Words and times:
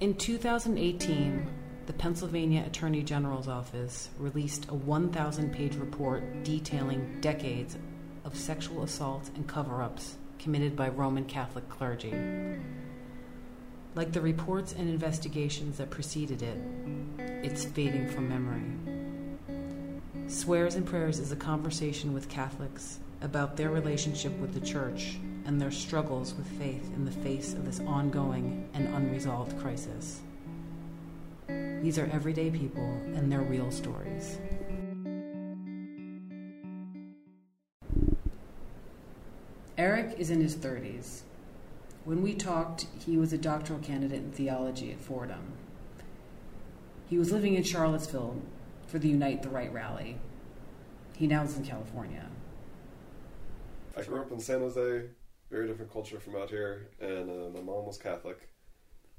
In 0.00 0.14
2018, 0.14 1.44
the 1.86 1.92
Pennsylvania 1.92 2.62
Attorney 2.64 3.02
General's 3.02 3.48
Office 3.48 4.10
released 4.16 4.68
a 4.68 4.74
1,000 4.74 5.52
page 5.52 5.74
report 5.74 6.44
detailing 6.44 7.20
decades 7.20 7.76
of 8.24 8.36
sexual 8.36 8.84
assault 8.84 9.28
and 9.34 9.48
cover 9.48 9.82
ups 9.82 10.14
committed 10.38 10.76
by 10.76 10.88
Roman 10.88 11.24
Catholic 11.24 11.68
clergy. 11.68 12.14
Like 13.96 14.12
the 14.12 14.20
reports 14.20 14.72
and 14.72 14.88
investigations 14.88 15.78
that 15.78 15.90
preceded 15.90 16.42
it, 16.42 16.58
it's 17.42 17.64
fading 17.64 18.08
from 18.08 18.28
memory. 18.28 18.62
Swears 20.28 20.76
and 20.76 20.86
Prayers 20.86 21.18
is 21.18 21.32
a 21.32 21.36
conversation 21.36 22.14
with 22.14 22.28
Catholics 22.28 23.00
about 23.20 23.56
their 23.56 23.70
relationship 23.70 24.38
with 24.38 24.54
the 24.54 24.60
Church 24.60 25.18
and 25.48 25.58
their 25.58 25.70
struggles 25.70 26.34
with 26.34 26.46
faith 26.58 26.92
in 26.94 27.06
the 27.06 27.10
face 27.10 27.54
of 27.54 27.64
this 27.64 27.80
ongoing 27.80 28.68
and 28.74 28.86
unresolved 28.94 29.58
crisis. 29.58 30.20
These 31.48 31.98
are 31.98 32.04
everyday 32.12 32.50
people 32.50 32.84
and 33.14 33.32
their 33.32 33.40
real 33.40 33.70
stories. 33.70 34.36
Eric 39.78 40.16
is 40.18 40.28
in 40.28 40.42
his 40.42 40.54
30s. 40.54 41.22
When 42.04 42.20
we 42.20 42.34
talked, 42.34 42.86
he 43.06 43.16
was 43.16 43.32
a 43.32 43.38
doctoral 43.38 43.78
candidate 43.78 44.18
in 44.18 44.32
theology 44.32 44.92
at 44.92 45.00
Fordham. 45.00 45.54
He 47.08 47.16
was 47.16 47.32
living 47.32 47.54
in 47.54 47.62
Charlottesville 47.62 48.42
for 48.86 48.98
the 48.98 49.08
Unite 49.08 49.42
the 49.42 49.48
Right 49.48 49.72
rally. 49.72 50.18
He 51.16 51.26
now 51.26 51.40
lives 51.40 51.56
in 51.56 51.64
California. 51.64 52.26
I 53.96 54.02
grew 54.02 54.20
up 54.20 54.30
in 54.30 54.40
San 54.40 54.60
Jose, 54.60 55.08
very 55.50 55.66
different 55.66 55.92
culture 55.92 56.20
from 56.20 56.36
out 56.36 56.50
here, 56.50 56.90
and 57.00 57.30
uh, 57.30 57.48
my 57.54 57.60
mom 57.60 57.86
was 57.86 57.98
Catholic. 57.98 58.48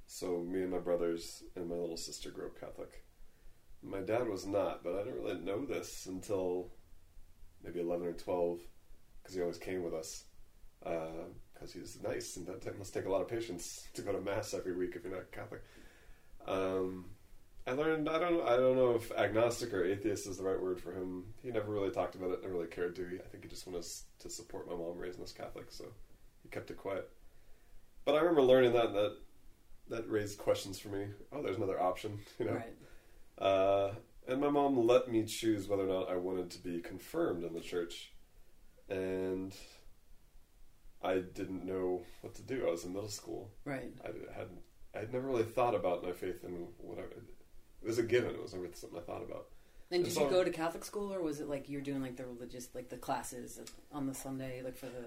So 0.07 0.39
me 0.39 0.61
and 0.61 0.71
my 0.71 0.79
brothers 0.79 1.43
and 1.55 1.69
my 1.69 1.75
little 1.75 1.97
sister 1.97 2.29
grew 2.31 2.47
up 2.47 2.59
Catholic. 2.59 3.03
My 3.81 3.99
dad 3.99 4.27
was 4.27 4.45
not, 4.45 4.83
but 4.83 4.95
I 4.95 5.03
didn't 5.03 5.21
really 5.21 5.39
know 5.39 5.65
this 5.65 6.07
until 6.07 6.71
maybe 7.63 7.79
11 7.79 8.07
or 8.07 8.13
12 8.13 8.59
because 9.21 9.35
he 9.35 9.41
always 9.41 9.57
came 9.57 9.83
with 9.83 9.93
us 9.93 10.23
because 10.81 11.97
uh, 12.03 12.09
nice 12.09 12.37
and 12.37 12.47
that 12.47 12.77
must 12.77 12.93
take 12.93 13.05
a 13.05 13.09
lot 13.09 13.21
of 13.21 13.27
patience 13.27 13.87
to 13.93 14.01
go 14.01 14.11
to 14.11 14.21
mass 14.21 14.53
every 14.53 14.75
week 14.75 14.93
if 14.95 15.03
you're 15.03 15.13
not 15.13 15.31
Catholic. 15.31 15.61
Um, 16.47 17.05
I 17.67 17.73
learned 17.73 18.09
I 18.09 18.17
don't 18.17 18.41
I 18.47 18.55
don't 18.55 18.75
know 18.75 18.95
if 18.95 19.11
agnostic 19.11 19.73
or 19.73 19.83
atheist 19.83 20.25
is 20.25 20.37
the 20.37 20.43
right 20.43 20.59
word 20.59 20.79
for 20.81 20.91
him. 20.91 21.25
He 21.43 21.51
never 21.51 21.71
really 21.71 21.91
talked 21.91 22.15
about 22.15 22.31
it, 22.31 22.39
and 22.43 22.51
really 22.51 22.67
cared 22.67 22.95
to. 22.95 23.19
I 23.23 23.27
think 23.27 23.43
he 23.43 23.49
just 23.49 23.67
wanted 23.67 23.85
to 24.19 24.29
support 24.29 24.67
my 24.67 24.75
mom 24.75 24.97
raising 24.97 25.21
us 25.21 25.31
Catholic, 25.31 25.67
so 25.69 25.85
kept 26.51 26.71
it 26.71 26.77
quiet. 26.77 27.09
But 28.05 28.15
I 28.15 28.19
remember 28.19 28.41
learning 28.41 28.73
that 28.73 28.93
that 28.93 29.17
that 29.89 30.09
raised 30.09 30.37
questions 30.37 30.79
for 30.79 30.89
me. 30.89 31.07
Oh, 31.31 31.41
there's 31.41 31.57
another 31.57 31.81
option, 31.81 32.19
you 32.39 32.45
know. 32.45 32.53
Right. 32.53 32.75
Uh, 33.37 33.93
and 34.27 34.39
my 34.39 34.49
mom 34.49 34.85
let 34.85 35.11
me 35.11 35.23
choose 35.25 35.67
whether 35.67 35.83
or 35.83 35.93
not 35.93 36.09
I 36.09 36.17
wanted 36.17 36.51
to 36.51 36.59
be 36.59 36.79
confirmed 36.79 37.43
in 37.43 37.53
the 37.53 37.61
church, 37.61 38.11
and 38.89 39.55
I 41.01 41.19
didn't 41.19 41.65
know 41.65 42.03
what 42.21 42.35
to 42.35 42.41
do. 42.41 42.67
I 42.67 42.71
was 42.71 42.83
in 42.83 42.93
middle 42.93 43.09
school. 43.09 43.49
Right. 43.65 43.93
I 44.03 44.97
had 44.99 45.13
never 45.13 45.27
really 45.27 45.43
thought 45.43 45.75
about 45.75 46.03
my 46.03 46.11
faith 46.11 46.43
and 46.43 46.67
whatever. 46.77 47.09
It 47.81 47.87
was 47.87 47.97
a 47.97 48.03
given. 48.03 48.31
It 48.31 48.41
was 48.41 48.53
never 48.53 48.67
something 48.73 48.99
I 48.99 49.01
thought 49.01 49.23
about. 49.23 49.47
And 49.91 50.03
did 50.03 50.13
so, 50.13 50.25
you 50.25 50.29
go 50.29 50.43
to 50.43 50.51
Catholic 50.51 50.85
school, 50.85 51.11
or 51.13 51.21
was 51.21 51.39
it 51.39 51.49
like 51.49 51.69
you're 51.69 51.81
doing 51.81 52.01
like 52.01 52.15
the 52.15 52.25
religious, 52.25 52.69
like 52.75 52.89
the 52.89 52.97
classes 52.97 53.59
on 53.91 54.05
the 54.05 54.13
Sunday, 54.13 54.61
like 54.63 54.77
for 54.77 54.85
the? 54.85 55.05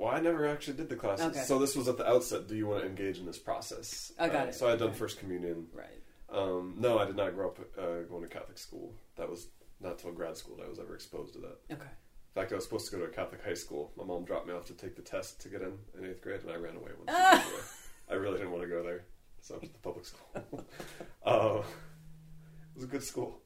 Well, 0.00 0.08
I 0.08 0.18
never 0.18 0.48
actually 0.48 0.78
did 0.78 0.88
the 0.88 0.96
classes. 0.96 1.26
Okay. 1.26 1.40
So 1.40 1.58
this 1.58 1.76
was 1.76 1.86
at 1.86 1.98
the 1.98 2.08
outset. 2.08 2.48
Do 2.48 2.56
you 2.56 2.66
want 2.66 2.80
to 2.80 2.88
engage 2.88 3.18
in 3.18 3.26
this 3.26 3.38
process? 3.38 4.10
I 4.18 4.28
got 4.28 4.46
uh, 4.46 4.48
it. 4.48 4.54
So 4.54 4.66
I 4.66 4.70
had 4.70 4.78
done 4.78 4.94
First 4.94 5.18
Communion. 5.18 5.66
Right. 5.74 6.00
Um, 6.32 6.76
no, 6.78 6.98
I 6.98 7.04
did 7.04 7.16
not 7.16 7.34
grow 7.34 7.48
up 7.48 7.58
uh, 7.78 8.00
going 8.08 8.22
to 8.22 8.28
Catholic 8.28 8.56
school. 8.56 8.94
That 9.16 9.28
was 9.28 9.48
not 9.78 9.98
till 9.98 10.12
grad 10.12 10.38
school 10.38 10.56
that 10.56 10.64
I 10.64 10.68
was 10.70 10.78
ever 10.78 10.94
exposed 10.94 11.34
to 11.34 11.40
that. 11.40 11.58
Okay. 11.70 11.82
In 11.82 12.34
fact, 12.34 12.50
I 12.50 12.54
was 12.54 12.64
supposed 12.64 12.90
to 12.90 12.96
go 12.96 13.04
to 13.04 13.10
a 13.10 13.14
Catholic 13.14 13.44
high 13.44 13.52
school. 13.52 13.92
My 13.94 14.04
mom 14.04 14.24
dropped 14.24 14.46
me 14.46 14.54
off 14.54 14.64
to 14.66 14.72
take 14.72 14.96
the 14.96 15.02
test 15.02 15.42
to 15.42 15.50
get 15.50 15.60
in 15.60 15.74
in 15.98 16.08
eighth 16.08 16.22
grade, 16.22 16.40
and 16.40 16.50
I 16.50 16.56
ran 16.56 16.76
away. 16.76 16.92
Once 16.96 17.10
ah! 17.10 17.46
I 18.10 18.14
really 18.14 18.38
didn't 18.38 18.52
want 18.52 18.64
to 18.64 18.70
go 18.70 18.82
there, 18.82 19.04
so 19.42 19.56
I 19.56 19.58
went 19.58 19.68
to 19.68 19.72
the 19.74 19.82
public 19.82 20.06
school. 20.06 20.64
uh, 21.26 21.58
it 21.58 22.74
was 22.74 22.84
a 22.84 22.86
good 22.86 23.04
school, 23.04 23.42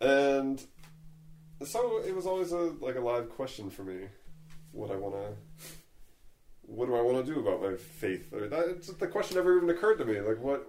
and 0.00 0.64
so 1.62 1.98
it 1.98 2.16
was 2.16 2.24
always 2.24 2.52
a 2.52 2.72
like 2.80 2.96
a 2.96 3.00
live 3.00 3.28
question 3.28 3.68
for 3.68 3.82
me: 3.82 4.06
what 4.72 4.90
I 4.90 4.96
want 4.96 5.14
to, 5.16 5.66
what 6.70 6.86
do 6.86 6.94
I 6.94 7.02
want 7.02 7.24
to 7.24 7.34
do 7.34 7.40
about 7.40 7.62
my 7.62 7.76
faith? 7.76 8.32
Or 8.32 8.48
that, 8.48 8.98
the 8.98 9.06
question 9.06 9.36
never 9.36 9.56
even 9.56 9.70
occurred 9.70 9.98
to 9.98 10.04
me. 10.04 10.20
Like 10.20 10.40
what? 10.40 10.66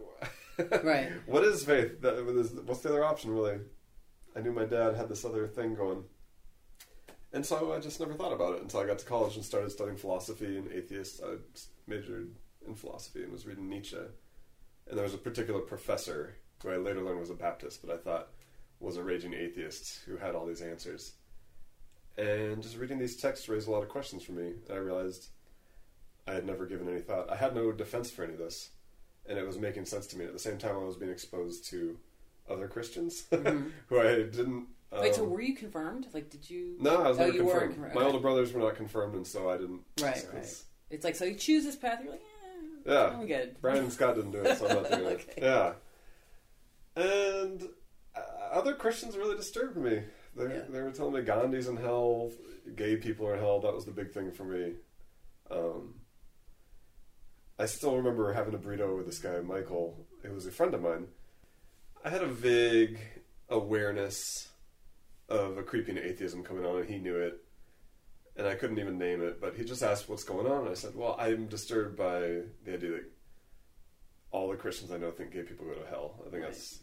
right. 0.84 1.12
What 1.26 1.44
is 1.44 1.64
faith? 1.64 2.04
What's 2.66 2.82
the 2.82 2.90
other 2.90 3.04
option? 3.04 3.32
Really, 3.32 3.60
I 4.36 4.42
knew 4.42 4.52
my 4.52 4.66
dad 4.66 4.96
had 4.96 5.10
this 5.10 5.26
other 5.26 5.48
thing 5.48 5.76
going 5.76 6.04
and 7.34 7.46
so 7.46 7.74
I 7.74 7.80
just 7.80 8.00
never 8.00 8.14
thought 8.14 8.34
about 8.34 8.56
it 8.56 8.62
until 8.62 8.82
I 8.82 8.86
got 8.86 9.00
to 9.00 9.06
college 9.06 9.36
and 9.36 9.46
started 9.46 9.72
studying 9.72 9.98
philosophy 9.98 10.58
and 10.58 10.72
atheist. 10.72 11.22
I 11.24 11.36
majored 11.88 12.36
in 12.68 12.76
philosophy 12.76 13.24
and 13.24 13.32
was 13.32 13.46
reading 13.46 13.70
Nietzsche. 13.70 13.98
And 13.98 14.98
there 14.98 15.04
was 15.04 15.14
a 15.14 15.20
particular 15.20 15.62
professor 15.62 16.36
who 16.62 16.72
I 16.72 16.76
later 16.76 17.02
learned 17.02 17.20
was 17.20 17.30
a 17.30 17.36
Baptist, 17.36 17.82
but 17.86 17.94
I 17.94 17.98
thought 17.98 18.30
was 18.80 18.98
a 18.98 19.04
raging 19.04 19.34
atheist 19.34 20.02
who 20.06 20.18
had 20.18 20.36
all 20.36 20.46
these 20.46 20.62
answers. 20.62 21.14
And 22.18 22.62
just 22.62 22.78
reading 22.78 23.00
these 23.00 23.16
texts 23.16 23.48
raised 23.48 23.68
a 23.70 23.72
lot 23.72 23.84
of 23.84 23.90
questions 23.90 24.24
for 24.24 24.34
me. 24.34 24.54
And 24.68 24.78
I 24.78 24.78
realized 24.78 25.30
I 26.28 26.34
had 26.34 26.46
never 26.46 26.66
given 26.66 26.90
any 26.90 27.02
thought. 27.02 27.32
I 27.32 27.36
had 27.36 27.56
no 27.56 27.72
defense 27.72 28.12
for 28.12 28.24
any 28.24 28.34
of 28.34 28.40
this. 28.40 28.70
And 29.28 29.38
it 29.38 29.46
was 29.46 29.60
making 29.60 29.86
sense 29.86 30.08
to 30.08 30.18
me. 30.18 30.26
At 30.26 30.34
the 30.34 30.40
same 30.40 30.58
time, 30.58 30.76
I 30.76 30.84
was 30.84 30.96
being 30.96 31.12
exposed 31.12 31.66
to 31.70 31.98
other 32.50 32.68
Christians 32.68 33.26
mm-hmm. 33.32 33.70
who 33.88 34.00
I 34.00 34.16
didn't 34.24 34.68
Wait, 34.92 35.16
so 35.16 35.24
um, 35.24 35.30
were 35.30 35.42
you 35.42 35.56
confirmed? 35.56 36.08
Like, 36.14 36.30
did 36.30 36.50
you? 36.50 36.76
No, 36.80 37.02
I 37.02 37.08
was 37.08 37.18
oh, 37.18 37.26
never 37.26 37.38
confirmed. 37.38 37.74
confirmed. 37.74 37.96
My 37.96 38.04
older 38.04 38.20
brothers 38.20 38.52
were 38.52 38.60
not 38.60 38.76
confirmed, 38.76 39.16
and 39.16 39.26
so 39.26 39.50
I 39.50 39.58
didn't. 39.58 39.82
Right, 40.02 40.26
right. 40.34 40.64
It's 40.90 41.06
like 41.06 41.16
so 41.16 41.24
you 41.24 41.36
choose 41.36 41.64
this 41.64 41.78
path. 41.78 42.00
You're 42.04 42.12
like, 42.12 42.22
yeah, 42.86 42.92
yeah. 42.92 43.18
I'm 43.18 43.26
good. 43.26 43.56
Brian 43.62 43.78
and 43.80 43.94
Scott 43.94 44.16
didn't 44.16 44.32
do 44.32 44.40
it, 44.40 44.58
so 44.58 44.68
I'm 44.68 44.84
not 44.84 44.92
doing 44.92 45.06
okay. 45.14 45.34
it. 45.38 45.44
Yeah, 45.44 45.74
and 46.98 47.70
uh, 48.16 48.20
other 48.52 48.74
Christians 48.74 49.16
really 49.16 49.38
disturbed 49.38 49.78
me. 49.78 50.04
They, 50.36 50.44
yeah. 50.44 50.62
they 50.70 50.82
were 50.82 50.92
telling 50.92 51.14
me 51.14 51.22
Gandhi's 51.22 51.70
in 51.70 51.78
hell, 51.78 52.32
gay 52.76 52.98
people 52.98 53.28
are 53.28 53.36
in 53.36 53.40
hell. 53.40 53.62
That 53.62 53.74
was 53.74 53.86
the 53.86 53.92
big 53.92 54.12
thing 54.12 54.32
for 54.32 54.44
me. 54.44 54.74
Um, 55.50 55.94
I 57.62 57.68
still 57.68 57.96
remember 57.96 58.34
having 58.34 58.56
a 58.56 58.58
burrito 58.58 58.98
with 58.98 59.06
this 59.06 59.20
guy 59.20 59.40
Michael. 59.42 60.08
It 60.24 60.34
was 60.34 60.48
a 60.48 60.52
friend 60.52 60.74
of 60.74 60.82
mine. 60.82 61.06
I 62.04 62.10
had 62.10 62.24
a 62.24 62.28
vague 62.28 62.98
awareness 63.50 64.50
of 65.30 65.60
a 65.60 65.64
creeping 65.64 66.00
atheism 66.00 66.42
coming 66.42 66.66
on, 66.66 66.78
and 66.80 66.90
he 66.90 66.98
knew 66.98 67.18
it. 67.18 67.40
And 68.36 68.48
I 68.48 68.56
couldn't 68.56 68.80
even 68.80 68.98
name 68.98 69.22
it, 69.22 69.40
but 69.40 69.56
he 69.56 69.64
just 69.64 69.84
asked 69.84 70.10
what's 70.10 70.24
going 70.24 70.48
on. 70.48 70.62
And 70.62 70.70
I 70.70 70.74
said, 70.74 70.96
Well, 70.96 71.16
I'm 71.20 71.46
disturbed 71.46 71.96
by 71.96 72.22
the 72.66 72.74
idea 72.74 72.92
that 72.94 73.12
all 74.32 74.50
the 74.50 74.56
Christians 74.56 74.92
I 74.92 74.98
know 74.98 75.12
think 75.12 75.32
gay 75.32 75.44
people 75.44 75.68
go 75.68 75.76
to 75.76 75.88
hell. 75.88 76.16
I 76.26 76.32
think 76.32 76.42
right. 76.42 76.52
that's 76.52 76.80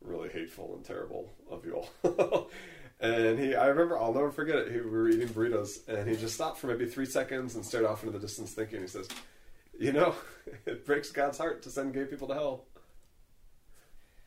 really 0.00 0.28
hateful 0.28 0.74
and 0.74 0.84
terrible 0.84 1.34
of 1.48 1.64
you 1.64 1.84
all. 2.02 2.50
and 3.00 3.38
he, 3.38 3.54
I 3.54 3.66
remember, 3.66 3.96
I'll 3.96 4.12
never 4.12 4.32
forget 4.32 4.56
it. 4.56 4.72
He, 4.72 4.80
we 4.80 4.90
were 4.90 5.08
eating 5.08 5.28
burritos, 5.28 5.86
and 5.86 6.08
he 6.08 6.16
just 6.16 6.34
stopped 6.34 6.58
for 6.58 6.66
maybe 6.66 6.86
three 6.86 7.06
seconds 7.06 7.54
and 7.54 7.64
stared 7.64 7.84
off 7.84 8.02
into 8.02 8.18
the 8.18 8.26
distance, 8.26 8.54
thinking. 8.54 8.80
He 8.80 8.88
says, 8.88 9.08
"You 9.78 9.92
know, 9.92 10.14
it 10.66 10.86
breaks 10.86 11.10
God's 11.10 11.38
heart 11.38 11.62
to 11.62 11.70
send 11.70 11.94
gay 11.94 12.04
people 12.04 12.28
to 12.28 12.34
hell." 12.34 12.64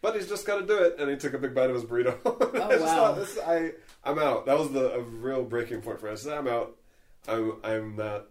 but 0.01 0.15
he's 0.15 0.27
just 0.27 0.45
got 0.45 0.59
to 0.59 0.65
do 0.65 0.77
it. 0.77 0.95
And 0.99 1.09
he 1.09 1.17
took 1.17 1.33
a 1.33 1.37
big 1.37 1.53
bite 1.53 1.69
of 1.69 1.75
his 1.75 1.83
burrito. 1.83 2.17
Oh, 2.25 2.71
I 2.71 2.77
wow. 2.77 3.11
This, 3.13 3.37
I, 3.39 3.71
I'm 4.03 4.19
out. 4.19 4.45
That 4.45 4.57
was 4.57 4.71
the 4.71 4.93
a 4.93 5.01
real 5.01 5.43
breaking 5.43 5.81
point 5.81 5.99
for 5.99 6.15
said, 6.15 6.37
I'm 6.37 6.47
out. 6.47 6.77
I'm, 7.27 7.53
I'm 7.63 7.95
not, 7.95 8.27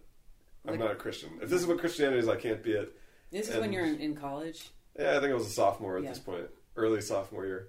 I'm 0.65 0.71
like, 0.71 0.79
not 0.79 0.91
a 0.91 0.95
Christian. 0.95 1.29
If 1.41 1.49
this 1.49 1.61
is 1.61 1.67
what 1.67 1.79
Christianity 1.79 2.19
is, 2.19 2.27
I 2.27 2.35
can't 2.35 2.63
be 2.63 2.71
it. 2.71 2.95
This 3.31 3.49
is 3.49 3.57
when 3.57 3.73
you're 3.73 3.85
in, 3.85 3.99
in, 3.99 4.15
college? 4.15 4.69
Yeah, 4.97 5.17
I 5.17 5.19
think 5.19 5.31
I 5.31 5.33
was 5.33 5.45
a 5.45 5.51
sophomore 5.51 5.97
at 5.97 6.03
yeah. 6.03 6.09
this 6.09 6.19
point, 6.19 6.45
early 6.75 7.01
sophomore 7.01 7.45
year. 7.45 7.67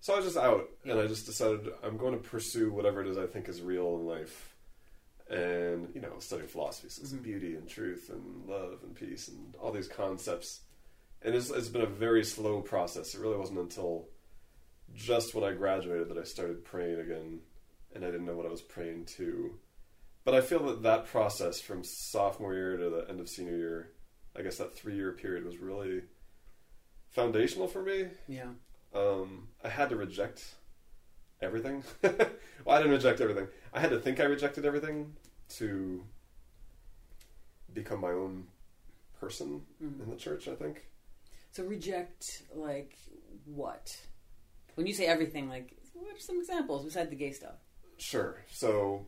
So 0.00 0.14
I 0.14 0.16
was 0.16 0.24
just 0.24 0.36
out, 0.36 0.68
yeah. 0.84 0.92
and 0.92 1.00
I 1.02 1.06
just 1.06 1.26
decided 1.26 1.68
I'm 1.82 1.96
going 1.96 2.12
to 2.12 2.18
pursue 2.18 2.72
whatever 2.72 3.02
it 3.02 3.08
is 3.08 3.18
I 3.18 3.26
think 3.26 3.48
is 3.48 3.60
real 3.60 3.96
in 3.96 4.06
life. 4.06 4.54
And, 5.30 5.88
you 5.94 6.00
know, 6.00 6.18
studying 6.20 6.48
philosophy, 6.48 6.88
so 6.88 7.02
mm-hmm. 7.02 7.22
beauty 7.22 7.54
and 7.54 7.68
truth 7.68 8.08
and 8.08 8.48
love 8.48 8.78
and 8.82 8.94
peace 8.94 9.28
and 9.28 9.54
all 9.60 9.70
these 9.70 9.86
concepts 9.86 10.60
and 11.22 11.34
it's, 11.34 11.50
it's 11.50 11.68
been 11.68 11.82
a 11.82 11.86
very 11.86 12.24
slow 12.24 12.60
process. 12.60 13.14
It 13.14 13.20
really 13.20 13.36
wasn't 13.36 13.58
until 13.58 14.08
just 14.94 15.34
when 15.34 15.44
I 15.44 15.52
graduated 15.52 16.08
that 16.08 16.18
I 16.18 16.24
started 16.24 16.64
praying 16.64 17.00
again, 17.00 17.40
and 17.94 18.04
I 18.04 18.10
didn't 18.10 18.26
know 18.26 18.36
what 18.36 18.46
I 18.46 18.50
was 18.50 18.62
praying 18.62 19.06
to. 19.16 19.54
But 20.24 20.34
I 20.34 20.40
feel 20.40 20.64
that 20.66 20.82
that 20.82 21.06
process 21.06 21.60
from 21.60 21.82
sophomore 21.84 22.54
year 22.54 22.76
to 22.76 22.90
the 22.90 23.06
end 23.08 23.20
of 23.20 23.28
senior 23.28 23.56
year, 23.56 23.92
I 24.36 24.42
guess 24.42 24.58
that 24.58 24.76
three 24.76 24.94
year 24.94 25.12
period 25.12 25.44
was 25.44 25.58
really 25.58 26.02
foundational 27.10 27.66
for 27.66 27.82
me. 27.82 28.06
Yeah. 28.28 28.50
Um, 28.94 29.48
I 29.64 29.68
had 29.68 29.88
to 29.90 29.96
reject 29.96 30.44
everything. 31.40 31.82
well, 32.02 32.14
I 32.68 32.78
didn't 32.78 32.92
reject 32.92 33.20
everything. 33.20 33.48
I 33.72 33.80
had 33.80 33.90
to 33.90 33.98
think 33.98 34.20
I 34.20 34.24
rejected 34.24 34.64
everything 34.64 35.14
to 35.56 36.04
become 37.72 38.00
my 38.00 38.10
own 38.10 38.46
person 39.20 39.62
mm-hmm. 39.82 40.02
in 40.02 40.10
the 40.10 40.16
church. 40.16 40.48
I 40.48 40.54
think. 40.54 40.86
So 41.52 41.64
reject 41.64 42.42
like 42.54 42.96
what? 43.44 43.96
When 44.74 44.86
you 44.86 44.94
say 44.94 45.06
everything, 45.06 45.48
like 45.48 45.76
what 45.94 46.14
are 46.14 46.20
some 46.20 46.38
examples 46.38 46.84
besides 46.84 47.10
the 47.10 47.16
gay 47.16 47.32
stuff? 47.32 47.56
Sure. 47.96 48.44
So 48.50 49.06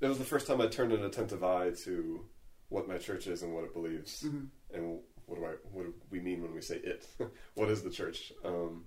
it 0.00 0.06
was 0.06 0.18
the 0.18 0.24
first 0.24 0.46
time 0.46 0.60
I 0.60 0.66
turned 0.66 0.92
an 0.92 1.04
attentive 1.04 1.42
eye 1.42 1.70
to 1.84 2.24
what 2.68 2.88
my 2.88 2.98
church 2.98 3.26
is 3.26 3.42
and 3.42 3.54
what 3.54 3.64
it 3.64 3.72
believes, 3.74 4.22
Mm-hmm. 4.22 4.44
and 4.74 5.00
what 5.26 5.38
do 5.38 5.44
I 5.46 5.54
what 5.72 5.84
do 5.84 5.94
we 6.10 6.20
mean 6.20 6.42
when 6.42 6.54
we 6.54 6.60
say 6.60 6.76
it? 6.76 7.06
what 7.54 7.70
is 7.70 7.82
the 7.82 7.90
church? 7.90 8.32
Um, 8.44 8.84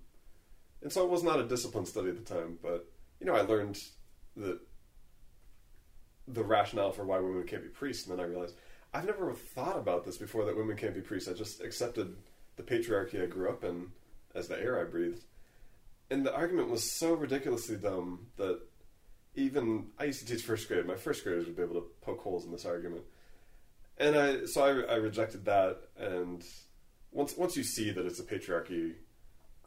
and 0.83 0.91
so 0.91 1.03
it 1.03 1.09
was 1.09 1.23
not 1.23 1.39
a 1.39 1.47
disciplined 1.47 1.87
study 1.87 2.09
at 2.09 2.17
the 2.17 2.33
time, 2.33 2.59
but 2.61 2.85
you 3.19 3.25
know 3.25 3.33
I 3.33 3.41
learned 3.41 3.79
that 4.37 4.59
the 6.27 6.43
rationale 6.43 6.91
for 6.91 7.05
why 7.05 7.19
women 7.19 7.43
can't 7.47 7.63
be 7.63 7.69
priests, 7.69 8.07
and 8.07 8.17
then 8.17 8.23
I 8.23 8.27
realized 8.27 8.55
I've 8.93 9.05
never 9.05 9.33
thought 9.33 9.77
about 9.77 10.05
this 10.05 10.17
before 10.17 10.45
that 10.45 10.55
women 10.55 10.77
can't 10.77 10.93
be 10.93 11.01
priests. 11.01 11.27
I 11.27 11.33
just 11.33 11.61
accepted 11.61 12.15
the 12.57 12.63
patriarchy 12.63 13.21
I 13.21 13.25
grew 13.25 13.49
up 13.49 13.63
in 13.63 13.87
as 14.35 14.47
the 14.47 14.59
air 14.59 14.79
I 14.79 14.83
breathed. 14.83 15.23
And 16.09 16.25
the 16.25 16.35
argument 16.35 16.69
was 16.69 16.91
so 16.91 17.13
ridiculously 17.13 17.77
dumb 17.77 18.27
that 18.37 18.59
even 19.35 19.87
I 19.97 20.05
used 20.05 20.19
to 20.19 20.25
teach 20.25 20.43
first 20.43 20.67
grade. 20.67 20.85
My 20.85 20.95
first 20.95 21.23
graders 21.23 21.45
would 21.45 21.55
be 21.55 21.63
able 21.63 21.75
to 21.75 21.87
poke 22.01 22.21
holes 22.21 22.45
in 22.45 22.51
this 22.51 22.65
argument, 22.65 23.03
and 23.97 24.15
I 24.15 24.45
so 24.45 24.63
I, 24.63 24.93
I 24.93 24.95
rejected 24.97 25.45
that. 25.45 25.79
And 25.97 26.43
once 27.11 27.35
once 27.37 27.55
you 27.57 27.63
see 27.63 27.89
that 27.91 28.05
it's 28.05 28.19
a 28.19 28.23
patriarchy, 28.23 28.93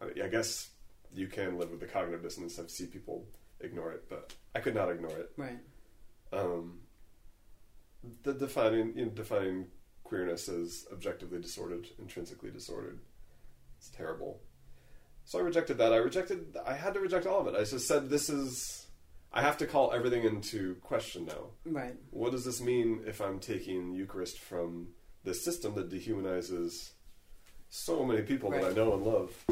I, 0.00 0.24
I 0.24 0.28
guess 0.28 0.68
you 1.14 1.28
can 1.28 1.58
live 1.58 1.70
with 1.70 1.80
the 1.80 1.86
cognitive 1.86 2.22
dissonance. 2.22 2.58
I've 2.58 2.70
seen 2.70 2.88
people 2.88 3.26
ignore 3.60 3.92
it, 3.92 4.08
but 4.08 4.34
I 4.54 4.60
could 4.60 4.74
not 4.74 4.90
ignore 4.90 5.16
it. 5.16 5.30
Right. 5.36 5.58
Um, 6.32 6.80
the 8.22 8.34
defining 8.34 8.96
you 8.96 9.06
know, 9.06 9.10
defining 9.10 9.66
queerness 10.04 10.48
as 10.48 10.86
objectively 10.92 11.40
disordered, 11.40 11.86
intrinsically 11.98 12.50
disordered. 12.50 13.00
It's 13.78 13.90
terrible. 13.90 14.40
So 15.24 15.38
I 15.38 15.42
rejected 15.42 15.78
that. 15.78 15.92
I 15.92 15.96
rejected. 15.96 16.56
I 16.64 16.74
had 16.74 16.94
to 16.94 17.00
reject 17.00 17.26
all 17.26 17.40
of 17.40 17.46
it. 17.48 17.58
I 17.58 17.64
just 17.64 17.86
said, 17.86 18.08
"This 18.08 18.28
is." 18.28 18.86
I 19.32 19.42
have 19.42 19.58
to 19.58 19.66
call 19.66 19.92
everything 19.92 20.22
into 20.22 20.76
question 20.76 21.26
now. 21.26 21.50
Right. 21.66 21.94
What 22.10 22.32
does 22.32 22.44
this 22.44 22.60
mean 22.60 23.02
if 23.06 23.20
I'm 23.20 23.38
taking 23.38 23.92
Eucharist 23.92 24.38
from 24.38 24.88
this 25.24 25.44
system 25.44 25.74
that 25.74 25.90
dehumanizes 25.90 26.92
so 27.68 28.04
many 28.04 28.22
people 28.22 28.50
that 28.52 28.64
I 28.64 28.70
know 28.70 28.94
and 28.94 29.02
love, 29.02 29.44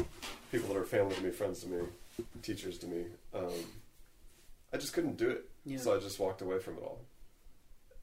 people 0.59 0.73
that 0.73 0.79
are 0.81 0.85
family 0.85 1.15
to 1.15 1.23
me, 1.23 1.31
friends 1.31 1.61
to 1.61 1.67
me, 1.67 1.79
teachers 2.41 2.77
to 2.79 2.87
me? 2.87 3.05
Um, 3.33 3.51
I 4.73 4.77
just 4.77 4.93
couldn't 4.93 5.17
do 5.17 5.29
it, 5.29 5.45
Yeah. 5.65 5.77
so 5.77 5.95
I 5.95 5.99
just 5.99 6.19
walked 6.19 6.41
away 6.41 6.59
from 6.59 6.75
it 6.77 6.81
all. 6.83 6.99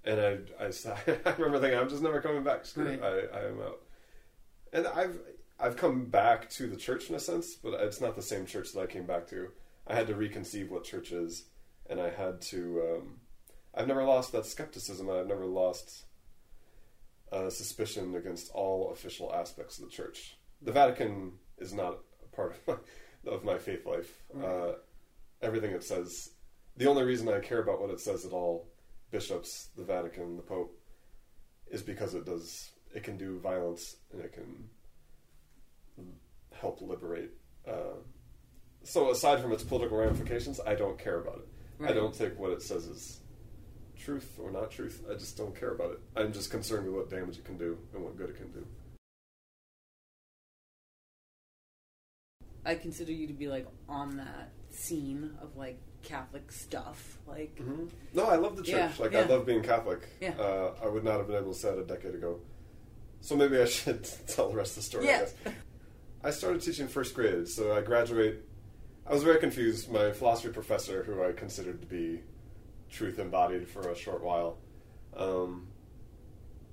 And 0.04 0.20
I—I 0.20 0.66
remember 1.38 1.60
thinking, 1.60 1.78
I'm 1.78 1.88
just 1.88 2.02
never 2.02 2.20
coming 2.20 2.42
back. 2.42 2.64
Screw 2.66 2.86
it. 2.86 3.00
Right. 3.00 3.28
I, 3.32 3.38
I 3.38 3.48
am 3.48 3.60
out. 3.60 3.80
And 4.72 4.86
I've 4.86 5.18
I've 5.60 5.76
come 5.76 6.06
back 6.06 6.50
to 6.50 6.66
the 6.66 6.76
church 6.76 7.08
in 7.08 7.14
a 7.14 7.20
sense, 7.20 7.54
but 7.54 7.74
it's 7.74 8.00
not 8.00 8.16
the 8.16 8.22
same 8.22 8.46
church 8.46 8.72
that 8.72 8.80
I 8.80 8.86
came 8.86 9.06
back 9.06 9.28
to. 9.28 9.48
I 9.86 9.94
had 9.94 10.08
to 10.08 10.14
reconceive 10.14 10.70
what 10.70 10.82
church 10.84 11.12
is, 11.12 11.44
and 11.88 12.00
I 12.00 12.10
had 12.10 12.40
to. 12.52 12.82
Um, 12.96 13.20
I've 13.74 13.86
never 13.86 14.02
lost 14.04 14.32
that 14.32 14.44
skepticism. 14.46 15.08
I've 15.08 15.28
never 15.28 15.46
lost 15.46 16.04
uh, 17.30 17.48
suspicion 17.48 18.14
against 18.16 18.50
all 18.52 18.90
official 18.92 19.32
aspects 19.32 19.78
of 19.78 19.84
the 19.84 19.90
church. 19.90 20.36
The 20.62 20.72
Vatican 20.72 21.32
is 21.58 21.72
not 21.72 21.98
part 22.34 22.56
of 22.66 22.80
my, 23.24 23.32
of 23.32 23.44
my 23.44 23.58
faith 23.58 23.86
life. 23.86 24.22
Uh, 24.42 24.72
everything 25.40 25.72
it 25.72 25.84
says. 25.84 26.30
The 26.76 26.88
only 26.88 27.02
reason 27.02 27.28
I 27.28 27.40
care 27.40 27.60
about 27.60 27.80
what 27.80 27.90
it 27.90 28.00
says 28.00 28.24
at 28.24 28.32
all, 28.32 28.68
bishops, 29.10 29.68
the 29.76 29.84
Vatican, 29.84 30.36
the 30.36 30.42
Pope, 30.42 30.78
is 31.70 31.82
because 31.82 32.14
it 32.14 32.24
does. 32.24 32.70
It 32.94 33.02
can 33.02 33.16
do 33.16 33.38
violence 33.38 33.96
and 34.12 34.22
it 34.22 34.32
can 34.32 34.68
help 36.52 36.80
liberate. 36.80 37.30
Uh, 37.66 37.96
so 38.84 39.10
aside 39.10 39.40
from 39.40 39.52
its 39.52 39.62
political 39.62 39.98
ramifications, 39.98 40.60
I 40.66 40.74
don't 40.74 40.98
care 40.98 41.20
about 41.20 41.38
it. 41.38 41.48
I 41.88 41.92
don't 41.92 42.14
think 42.14 42.38
what 42.38 42.52
it 42.52 42.62
says 42.62 42.86
is 42.86 43.20
truth 43.98 44.38
or 44.40 44.50
not 44.50 44.70
truth. 44.70 45.04
I 45.10 45.14
just 45.14 45.36
don't 45.36 45.58
care 45.58 45.72
about 45.72 45.92
it. 45.92 46.00
I'm 46.16 46.32
just 46.32 46.50
concerned 46.50 46.86
with 46.86 46.94
what 46.94 47.10
damage 47.10 47.38
it 47.38 47.44
can 47.44 47.58
do 47.58 47.78
and 47.94 48.04
what 48.04 48.16
good 48.16 48.30
it 48.30 48.36
can 48.36 48.50
do. 48.52 48.66
I 52.64 52.74
consider 52.76 53.12
you 53.12 53.26
to 53.26 53.32
be 53.32 53.48
like 53.48 53.66
on 53.88 54.16
that 54.18 54.50
scene 54.70 55.32
of 55.40 55.56
like 55.56 55.78
Catholic 56.02 56.50
stuff. 56.52 57.18
Like, 57.26 57.60
No, 58.14 58.24
I 58.26 58.36
love 58.36 58.56
the 58.56 58.62
church. 58.62 58.74
Yeah, 58.98 59.04
like 59.04 59.14
I 59.14 59.22
love 59.24 59.46
being 59.46 59.62
Catholic. 59.62 60.00
Yeah. 60.20 60.32
Uh, 60.38 60.74
I 60.82 60.88
would 60.88 61.04
not 61.04 61.18
have 61.18 61.26
been 61.26 61.36
able 61.36 61.52
to 61.52 61.58
say 61.58 61.70
that 61.70 61.78
a 61.80 61.84
decade 61.84 62.14
ago. 62.14 62.40
So 63.20 63.36
maybe 63.36 63.58
I 63.60 63.64
should 63.66 64.08
tell 64.26 64.48
the 64.50 64.56
rest 64.56 64.72
of 64.72 64.76
the 64.76 64.82
story. 64.82 65.08
I 65.08 65.10
Yeah. 65.10 65.18
guess. 65.20 65.34
I 66.24 66.30
started 66.30 66.62
teaching 66.62 66.86
first 66.88 67.14
grade, 67.14 67.48
so 67.48 67.76
I 67.76 67.80
graduate. 67.82 68.42
I 69.06 69.12
was 69.12 69.24
very 69.24 69.40
confused. 69.40 69.90
My 69.90 70.12
philosophy 70.12 70.52
professor, 70.52 71.02
who 71.02 71.22
I 71.24 71.32
considered 71.32 71.80
to 71.80 71.86
be 71.86 72.20
truth 72.90 73.18
embodied 73.18 73.66
for 73.68 73.88
a 73.90 73.96
short 73.96 74.22
while, 74.22 74.58
um, 75.16 75.66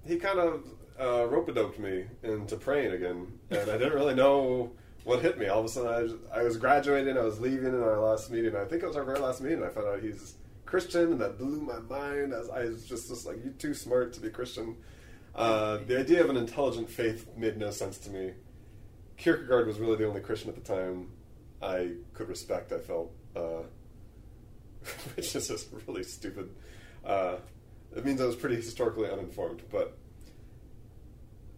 he 0.06 0.18
kind 0.18 0.38
of 0.40 0.64
uh, 1.00 1.26
rope 1.28 1.50
a 1.50 1.54
doped 1.54 1.80
me 1.80 2.06
into 2.22 2.58
praying 2.58 2.92
again, 2.92 3.40
and 3.50 3.70
I 3.72 3.78
didn't 3.78 3.94
really 3.94 4.14
know 4.14 4.72
what 5.04 5.22
hit 5.22 5.38
me. 5.38 5.48
All 5.48 5.60
of 5.60 5.66
a 5.66 5.70
sudden, 5.70 5.92
I, 5.94 6.02
was- 6.04 6.14
I 6.34 6.44
was 6.44 6.58
graduating, 6.58 7.18
I 7.18 7.22
was 7.24 7.40
leaving 7.40 7.68
in 7.74 7.82
our 7.82 8.00
last 8.00 8.30
meeting. 8.32 8.56
I 8.56 8.66
think 8.66 8.84
it 8.84 8.88
was 8.88 8.96
our 8.96 9.04
very 9.04 9.20
last 9.20 9.42
meeting. 9.42 9.64
I 9.64 9.70
found 9.70 9.88
out 9.88 10.02
he's 10.02 10.36
Christian, 10.66 11.14
and 11.14 11.22
that 11.22 11.38
blew 11.38 11.62
my 11.62 11.80
mind. 11.80 12.34
I 12.34 12.40
was, 12.40 12.50
I 12.50 12.66
was 12.66 12.86
just, 12.86 13.08
just 13.10 13.26
like, 13.26 13.38
you're 13.44 13.54
too 13.54 13.74
smart 13.74 14.14
to 14.14 14.20
be 14.20 14.30
Christian. 14.30 14.78
Uh, 15.36 15.78
the 15.88 16.00
idea 16.00 16.24
of 16.24 16.30
an 16.30 16.38
intelligent 16.38 16.90
faith 16.90 17.28
made 17.38 17.58
no 17.58 17.72
sense 17.72 17.98
to 18.00 18.10
me. 18.10 18.34
Kierkegaard 19.18 19.68
was 19.68 19.80
really 19.80 19.96
the 19.96 20.08
only 20.08 20.22
Christian 20.22 20.50
at 20.50 20.56
the 20.56 20.62
time 20.62 21.12
I 21.62 21.92
could 22.14 22.30
respect. 22.30 22.72
I 22.72 22.80
felt, 22.80 23.12
uh, 23.36 23.64
which 25.16 25.36
is 25.36 25.48
just 25.48 25.70
really 25.88 26.04
stupid. 26.04 26.50
Uh, 27.06 27.38
it 27.96 28.06
means 28.06 28.22
I 28.22 28.26
was 28.26 28.36
pretty 28.36 28.56
historically 28.58 29.10
uninformed, 29.10 29.62
but 29.72 29.98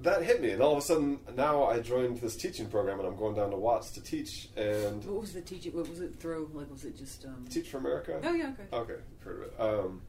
that 0.02 0.24
hit 0.24 0.42
me, 0.42 0.52
and 0.52 0.62
all 0.62 0.74
of 0.74 0.78
a 0.78 0.82
sudden 0.82 1.20
now 1.36 1.66
I 1.66 1.80
joined 1.80 2.18
this 2.18 2.36
teaching 2.36 2.68
program, 2.68 3.00
and 3.00 3.08
I'm 3.08 3.16
going 3.16 3.36
down 3.36 3.52
to 3.52 3.58
Watts 3.58 3.92
to 3.92 4.02
teach 4.02 4.50
and 4.56 5.04
what 5.06 5.22
was 5.22 5.34
the 5.34 5.42
teaching? 5.42 5.74
What 5.74 5.90
was 5.90 6.02
it 6.02 6.16
through? 6.16 6.50
Like, 6.54 6.70
was 6.72 6.86
it 6.86 6.98
just? 6.98 7.26
um 7.26 7.46
teach 7.50 7.70
for 7.70 7.78
America. 7.78 8.20
Oh 8.24 8.34
yeah, 8.34 8.52
okay. 8.54 8.76
Okay, 8.76 9.02
heard 9.20 9.38
of 9.38 9.48
it. 9.48 9.86
Um, 9.86 10.02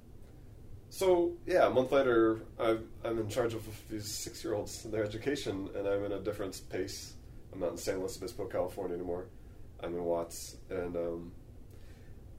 so 0.90 1.32
yeah, 1.46 1.66
a 1.66 1.70
month 1.70 1.92
later, 1.92 2.42
I'm, 2.58 2.88
I'm 3.04 3.18
in 3.18 3.28
charge 3.28 3.54
of 3.54 3.66
these 3.88 4.06
six-year-olds 4.06 4.84
and 4.84 4.92
their 4.92 5.04
education, 5.04 5.70
and 5.74 5.86
I'm 5.86 6.04
in 6.04 6.12
a 6.12 6.20
different 6.20 6.54
space. 6.54 7.14
I'm 7.52 7.60
not 7.60 7.72
in 7.72 7.76
San 7.78 8.00
Luis 8.00 8.16
Obispo, 8.16 8.46
California 8.46 8.96
anymore. 8.96 9.26
I'm 9.82 9.94
in 9.94 10.04
Watts, 10.04 10.56
and 10.70 10.96
um, 10.96 11.32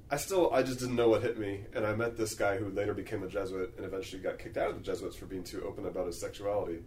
I 0.09 0.17
still, 0.17 0.53
I 0.53 0.63
just 0.63 0.79
didn't 0.79 0.95
know 0.95 1.09
what 1.09 1.23
hit 1.23 1.39
me. 1.39 1.61
And 1.73 1.85
I 1.85 1.95
met 1.95 2.15
this 2.15 2.35
guy 2.35 2.57
who 2.57 2.69
later 2.69 2.93
became 2.93 3.23
a 3.23 3.27
Jesuit, 3.27 3.73
and 3.77 3.85
eventually 3.85 4.21
got 4.21 4.37
kicked 4.39 4.57
out 4.57 4.69
of 4.69 4.75
the 4.75 4.83
Jesuits 4.83 5.15
for 5.15 5.25
being 5.25 5.43
too 5.43 5.63
open 5.67 5.85
about 5.85 6.05
his 6.07 6.19
sexuality. 6.19 6.83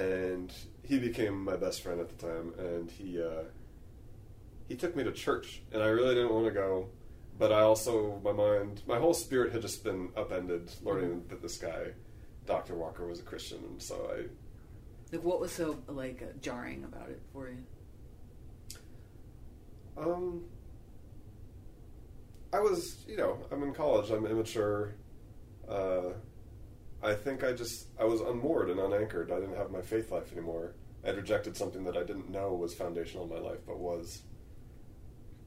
And 0.00 0.52
he 0.82 0.98
became 0.98 1.44
my 1.44 1.56
best 1.56 1.82
friend 1.82 2.00
at 2.00 2.08
the 2.08 2.26
time, 2.26 2.54
and 2.58 2.90
he 2.90 3.22
uh, 3.22 3.44
he 4.68 4.76
took 4.76 4.94
me 4.94 5.04
to 5.04 5.12
church, 5.12 5.62
and 5.72 5.82
I 5.82 5.86
really 5.86 6.14
didn't 6.14 6.32
want 6.32 6.46
to 6.46 6.52
go 6.52 6.88
but 7.38 7.52
I 7.52 7.60
also 7.60 8.20
my 8.24 8.32
mind 8.32 8.82
my 8.86 8.98
whole 8.98 9.14
spirit 9.14 9.52
had 9.52 9.62
just 9.62 9.84
been 9.84 10.10
upended 10.16 10.70
learning 10.82 11.24
that 11.28 11.40
this 11.40 11.56
guy 11.56 11.92
Dr. 12.46 12.74
Walker 12.74 13.06
was 13.06 13.20
a 13.20 13.22
Christian 13.22 13.58
and 13.58 13.82
so 13.82 14.10
I 14.12 14.24
Like, 15.14 15.24
what 15.24 15.40
was 15.40 15.52
so 15.52 15.78
like 15.86 16.22
uh, 16.22 16.36
jarring 16.40 16.84
about 16.84 17.08
it 17.10 17.20
for 17.32 17.48
you? 17.48 17.64
um 19.96 20.44
I 22.52 22.60
was 22.60 23.04
you 23.06 23.16
know 23.16 23.38
I'm 23.52 23.62
in 23.62 23.72
college 23.72 24.10
I'm 24.10 24.26
immature 24.26 24.94
uh, 25.68 26.12
I 27.02 27.14
think 27.14 27.44
I 27.44 27.52
just 27.52 27.86
I 27.98 28.04
was 28.04 28.20
unmoored 28.20 28.70
and 28.70 28.80
unanchored. 28.80 29.30
I 29.30 29.38
didn't 29.40 29.56
have 29.56 29.70
my 29.70 29.80
faith 29.82 30.10
life 30.10 30.32
anymore. 30.32 30.72
I'd 31.06 31.16
rejected 31.16 31.56
something 31.56 31.84
that 31.84 31.96
I 31.96 32.02
didn't 32.02 32.28
know 32.30 32.54
was 32.54 32.74
foundational 32.74 33.24
in 33.24 33.30
my 33.30 33.38
life 33.38 33.60
but 33.66 33.78
was. 33.78 34.22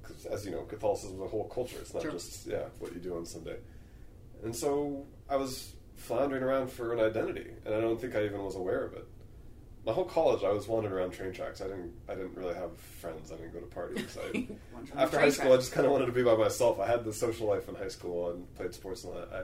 'cause 0.03 0.25
as 0.25 0.45
you 0.45 0.51
know 0.51 0.63
Catholicism 0.63 1.15
is 1.17 1.21
a 1.21 1.27
whole 1.27 1.47
culture. 1.49 1.77
It's 1.79 1.93
not 1.93 2.03
Sure. 2.03 2.11
just 2.11 2.47
yeah 2.47 2.65
what 2.79 2.93
you 2.93 2.99
do 2.99 3.15
on 3.17 3.25
Sunday. 3.25 3.57
And 4.43 4.55
so 4.55 5.05
I 5.29 5.35
was 5.35 5.73
floundering 5.95 6.41
around 6.41 6.71
for 6.71 6.93
an 6.93 6.99
identity 6.99 7.51
and 7.65 7.75
I 7.75 7.81
don't 7.81 7.99
think 8.01 8.15
I 8.15 8.23
even 8.25 8.43
was 8.43 8.55
aware 8.55 8.83
of 8.85 8.93
it. 8.93 9.05
My 9.85 9.91
whole 9.93 10.05
college 10.05 10.43
I 10.43 10.51
was 10.51 10.67
wandering 10.67 10.93
around 10.93 11.11
train 11.11 11.33
tracks. 11.33 11.59
I 11.61 11.65
didn't 11.65 11.93
I 12.07 12.15
didn't 12.15 12.35
really 12.35 12.55
have 12.55 12.75
friends. 12.77 13.31
I 13.31 13.35
didn't 13.35 13.53
go 13.53 13.59
to 13.59 13.65
parties. 13.67 14.17
I, 14.17 14.47
after 14.95 15.19
high 15.19 15.29
school, 15.29 15.53
I 15.53 15.57
just 15.57 15.71
kind 15.73 15.85
of 15.85 15.91
wanted 15.91 16.05
to 16.07 16.11
be 16.13 16.23
by 16.23 16.35
myself. 16.35 16.79
I 16.79 16.87
had 16.87 17.03
the 17.03 17.13
social 17.13 17.47
life 17.47 17.67
in 17.69 17.75
high 17.75 17.87
school 17.89 18.31
and 18.31 18.51
played 18.55 18.73
sports 18.73 19.03
and 19.03 19.13
all 19.13 19.19
that. 19.19 19.29
I, 19.33 19.43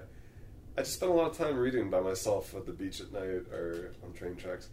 I 0.78 0.82
just 0.82 0.94
spent 0.94 1.12
a 1.12 1.16
lot 1.16 1.32
of 1.32 1.38
time 1.38 1.58
reading 1.58 1.90
by 1.90 2.00
myself 2.00 2.54
at 2.56 2.66
the 2.68 2.72
beach 2.72 3.02
at 3.02 3.12
night 3.12 3.52
or 3.52 3.94
on 4.04 4.14
train 4.14 4.36
tracks. 4.36 4.70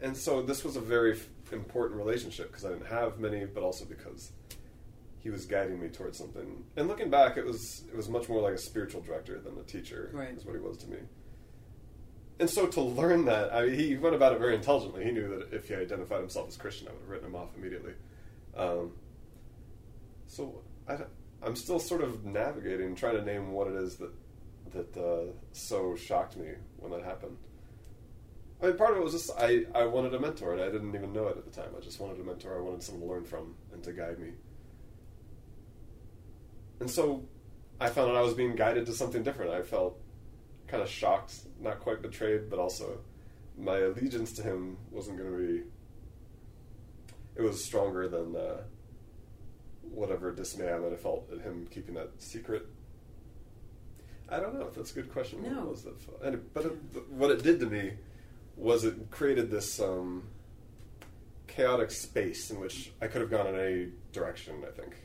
And 0.00 0.16
so 0.16 0.42
this 0.42 0.64
was 0.64 0.76
a 0.76 0.80
very 0.80 1.12
f- 1.12 1.26
important 1.52 1.98
relationship 1.98 2.48
because 2.48 2.64
I 2.64 2.68
didn't 2.68 2.86
have 2.86 3.18
many, 3.18 3.44
but 3.44 3.62
also 3.62 3.84
because 3.84 4.30
he 5.18 5.30
was 5.30 5.44
guiding 5.44 5.80
me 5.80 5.88
towards 5.88 6.18
something. 6.18 6.64
And 6.76 6.86
looking 6.86 7.10
back, 7.10 7.36
it 7.36 7.44
was 7.44 7.84
it 7.88 7.96
was 7.96 8.08
much 8.08 8.28
more 8.28 8.40
like 8.40 8.54
a 8.54 8.58
spiritual 8.58 9.00
director 9.00 9.40
than 9.40 9.58
a 9.58 9.62
teacher. 9.62 10.10
Right. 10.12 10.36
Is 10.36 10.44
what 10.44 10.54
he 10.54 10.60
was 10.60 10.78
to 10.78 10.88
me. 10.88 10.98
and 12.38 12.48
so 12.48 12.66
to 12.66 12.80
learn 12.80 13.24
that, 13.26 13.52
I 13.52 13.66
mean, 13.66 13.74
he 13.74 13.96
went 13.96 14.14
about 14.14 14.32
it 14.32 14.38
very 14.38 14.54
intelligently. 14.54 15.04
He 15.04 15.10
knew 15.10 15.28
that 15.36 15.52
if 15.52 15.68
he 15.68 15.74
identified 15.74 16.20
himself 16.20 16.48
as 16.48 16.56
Christian, 16.56 16.88
I 16.88 16.92
would 16.92 17.00
have 17.00 17.08
written 17.08 17.26
him 17.28 17.36
off 17.36 17.50
immediately. 17.56 17.94
Um, 18.56 18.92
so 20.26 20.62
I, 20.88 20.98
am 21.44 21.56
still 21.56 21.78
sort 21.78 22.02
of 22.02 22.24
navigating, 22.24 22.94
trying 22.94 23.16
to 23.16 23.22
name 23.22 23.52
what 23.52 23.68
it 23.68 23.74
is 23.74 23.96
that 23.96 24.10
that 24.72 24.96
uh, 24.96 25.32
so 25.52 25.94
shocked 25.94 26.36
me 26.36 26.48
when 26.78 26.92
that 26.92 27.02
happened. 27.02 27.36
I 28.62 28.66
mean, 28.66 28.76
part 28.76 28.92
of 28.92 28.98
it 28.98 29.02
was 29.02 29.12
just 29.12 29.30
I, 29.38 29.64
I 29.74 29.86
wanted 29.86 30.14
a 30.14 30.20
mentor, 30.20 30.52
and 30.52 30.62
I 30.62 30.70
didn't 30.70 30.94
even 30.94 31.12
know 31.12 31.26
it 31.28 31.36
at 31.36 31.44
the 31.44 31.50
time. 31.50 31.70
I 31.76 31.80
just 31.80 32.00
wanted 32.00 32.20
a 32.20 32.24
mentor. 32.24 32.56
I 32.56 32.60
wanted 32.60 32.82
someone 32.82 33.08
to 33.08 33.14
learn 33.14 33.24
from 33.24 33.54
and 33.72 33.82
to 33.82 33.92
guide 33.92 34.18
me. 34.18 34.30
And 36.80 36.90
so 36.90 37.24
I 37.80 37.90
found 37.90 38.10
out 38.10 38.16
I 38.16 38.22
was 38.22 38.34
being 38.34 38.54
guided 38.54 38.86
to 38.86 38.92
something 38.92 39.22
different. 39.22 39.52
I 39.52 39.62
felt 39.62 39.98
kind 40.68 40.82
of 40.82 40.88
shocked, 40.88 41.34
not 41.60 41.80
quite 41.80 42.02
betrayed, 42.02 42.48
but 42.48 42.58
also 42.58 43.00
my 43.58 43.78
allegiance 43.78 44.32
to 44.34 44.42
him 44.42 44.76
wasn't 44.90 45.18
going 45.18 45.30
to 45.30 45.38
be. 45.38 45.62
It 47.34 47.42
was 47.42 47.64
stronger 47.64 48.08
than 48.08 48.36
uh, 48.36 48.62
whatever 49.82 50.32
dismay 50.32 50.72
I 50.72 50.78
might 50.78 50.92
have 50.92 51.00
felt 51.00 51.30
at 51.32 51.40
him 51.40 51.66
keeping 51.70 51.94
that 51.94 52.10
secret. 52.18 52.66
I 54.32 54.40
don't 54.40 54.54
know 54.54 54.66
if 54.66 54.74
that's 54.74 54.92
a 54.92 54.94
good 54.94 55.12
question. 55.12 55.42
No. 55.42 55.60
What 55.60 55.70
was 55.70 55.82
that? 55.82 55.94
And 56.24 56.34
it, 56.36 56.54
but 56.54 56.64
it, 56.64 56.72
what 57.10 57.30
it 57.30 57.42
did 57.42 57.60
to 57.60 57.66
me 57.66 57.92
was 58.56 58.84
it 58.84 59.10
created 59.10 59.50
this 59.50 59.78
um, 59.78 60.22
chaotic 61.46 61.90
space 61.90 62.50
in 62.50 62.58
which 62.58 62.92
I 63.02 63.08
could 63.08 63.20
have 63.20 63.30
gone 63.30 63.46
in 63.46 63.56
any 63.58 63.88
direction. 64.12 64.64
I 64.66 64.70
think. 64.70 64.96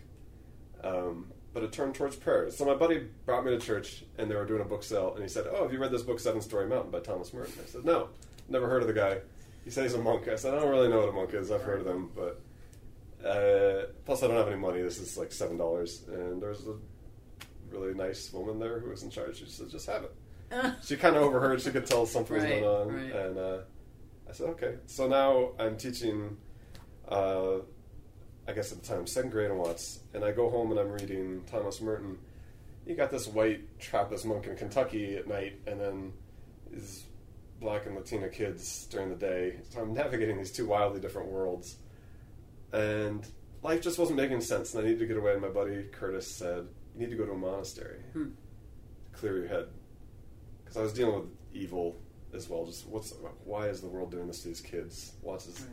Um, 0.83 1.27
but 1.53 1.63
it 1.63 1.71
turned 1.71 1.95
towards 1.95 2.15
prayer. 2.15 2.49
So 2.51 2.65
my 2.65 2.75
buddy 2.75 3.07
brought 3.25 3.43
me 3.43 3.51
to 3.51 3.59
church, 3.59 4.03
and 4.17 4.31
they 4.31 4.35
were 4.35 4.45
doing 4.45 4.61
a 4.61 4.65
book 4.65 4.83
sale, 4.83 5.13
and 5.13 5.23
he 5.23 5.29
said, 5.29 5.45
"Oh, 5.51 5.63
have 5.63 5.73
you 5.73 5.79
read 5.79 5.91
this 5.91 6.03
book, 6.03 6.19
Seven 6.19 6.41
Storey 6.41 6.67
Mountain, 6.67 6.91
by 6.91 6.99
Thomas 6.99 7.33
Merton?" 7.33 7.53
I 7.61 7.67
said, 7.67 7.83
"No, 7.83 8.09
never 8.47 8.69
heard 8.69 8.81
of 8.81 8.87
the 8.87 8.93
guy." 8.93 9.19
He 9.65 9.71
said 9.71 9.83
he's 9.83 9.95
a 9.95 10.01
monk. 10.01 10.29
I 10.29 10.35
said, 10.35 10.53
"I 10.53 10.59
don't 10.59 10.69
really 10.69 10.87
know 10.87 10.99
what 10.99 11.09
a 11.09 11.13
monk 11.13 11.33
is. 11.33 11.51
I've 11.51 11.63
heard 11.63 11.79
of 11.79 11.85
them, 11.85 12.11
but 12.15 12.39
uh, 13.27 13.87
plus 14.05 14.23
I 14.23 14.27
don't 14.27 14.37
have 14.37 14.47
any 14.47 14.55
money. 14.55 14.81
This 14.81 14.99
is 14.99 15.17
like 15.17 15.33
seven 15.33 15.57
dollars." 15.57 16.03
And 16.07 16.41
there's 16.41 16.65
a 16.65 16.75
really 17.71 17.93
nice 17.93 18.31
woman 18.33 18.59
there 18.59 18.79
who 18.79 18.89
was 18.89 19.03
in 19.03 19.09
charge. 19.09 19.37
She 19.39 19.45
said, 19.47 19.69
"Just 19.69 19.87
have 19.87 20.03
it." 20.03 20.15
she 20.83 20.95
kind 20.95 21.15
of 21.15 21.23
overheard. 21.23 21.61
She 21.61 21.71
could 21.71 21.85
tell 21.85 22.05
something 22.05 22.35
was 22.35 22.43
Right, 22.45 22.61
going 22.61 22.63
on, 22.63 22.93
right. 22.95 23.11
and 23.15 23.37
uh, 23.37 23.57
I 24.29 24.33
said, 24.33 24.47
"Okay." 24.51 24.75
So 24.85 25.07
now 25.07 25.51
I'm 25.59 25.77
teaching. 25.77 26.37
Uh, 27.07 27.59
I 28.49 28.53
guess 28.53 28.71
at 28.71 28.81
the 28.81 28.87
time, 28.87 29.05
second 29.07 29.31
grade 29.31 29.51
in 29.51 29.57
Watts, 29.57 29.99
and 30.13 30.23
I 30.23 30.31
go 30.31 30.49
home 30.49 30.71
and 30.71 30.79
I'm 30.79 30.89
reading 30.91 31.43
Thomas 31.51 31.81
Merton. 31.81 32.17
You 32.85 32.95
got 32.95 33.11
this 33.11 33.27
white 33.27 33.77
Trappist 33.79 34.25
monk 34.25 34.47
in 34.47 34.55
Kentucky 34.55 35.17
at 35.17 35.27
night, 35.27 35.59
and 35.67 35.79
then 35.81 36.13
these 36.71 37.03
black 37.59 37.85
and 37.87 37.95
Latina 37.95 38.29
kids 38.29 38.85
during 38.89 39.09
the 39.09 39.15
day. 39.15 39.57
So 39.69 39.81
I'm 39.81 39.91
navigating 39.93 40.37
these 40.37 40.51
two 40.53 40.65
wildly 40.65 41.01
different 41.01 41.27
worlds, 41.29 41.75
and 42.71 43.25
life 43.63 43.81
just 43.81 43.99
wasn't 43.99 44.17
making 44.17 44.39
sense. 44.41 44.73
And 44.73 44.81
I 44.83 44.85
needed 44.87 44.99
to 44.99 45.05
get 45.07 45.17
away. 45.17 45.33
And 45.33 45.41
my 45.41 45.49
buddy 45.49 45.83
Curtis 45.91 46.27
said, 46.27 46.67
"You 46.97 47.05
need 47.05 47.11
to 47.11 47.17
go 47.17 47.25
to 47.25 47.33
a 47.33 47.37
monastery, 47.37 47.99
Hmm. 48.13 48.23
to 48.25 49.17
clear 49.19 49.37
your 49.39 49.47
head," 49.47 49.67
because 50.63 50.77
I 50.77 50.81
was 50.81 50.93
dealing 50.93 51.15
with 51.15 51.29
evil 51.53 51.95
as 52.33 52.49
well. 52.49 52.65
Just 52.65 52.87
what's 52.87 53.13
why 53.45 53.67
is 53.67 53.81
the 53.81 53.87
world 53.87 54.11
doing 54.11 54.27
this 54.27 54.41
to 54.41 54.47
these 54.49 54.61
kids? 54.61 55.13
Watts 55.21 55.47
is 55.47 55.61
Right. 55.61 55.69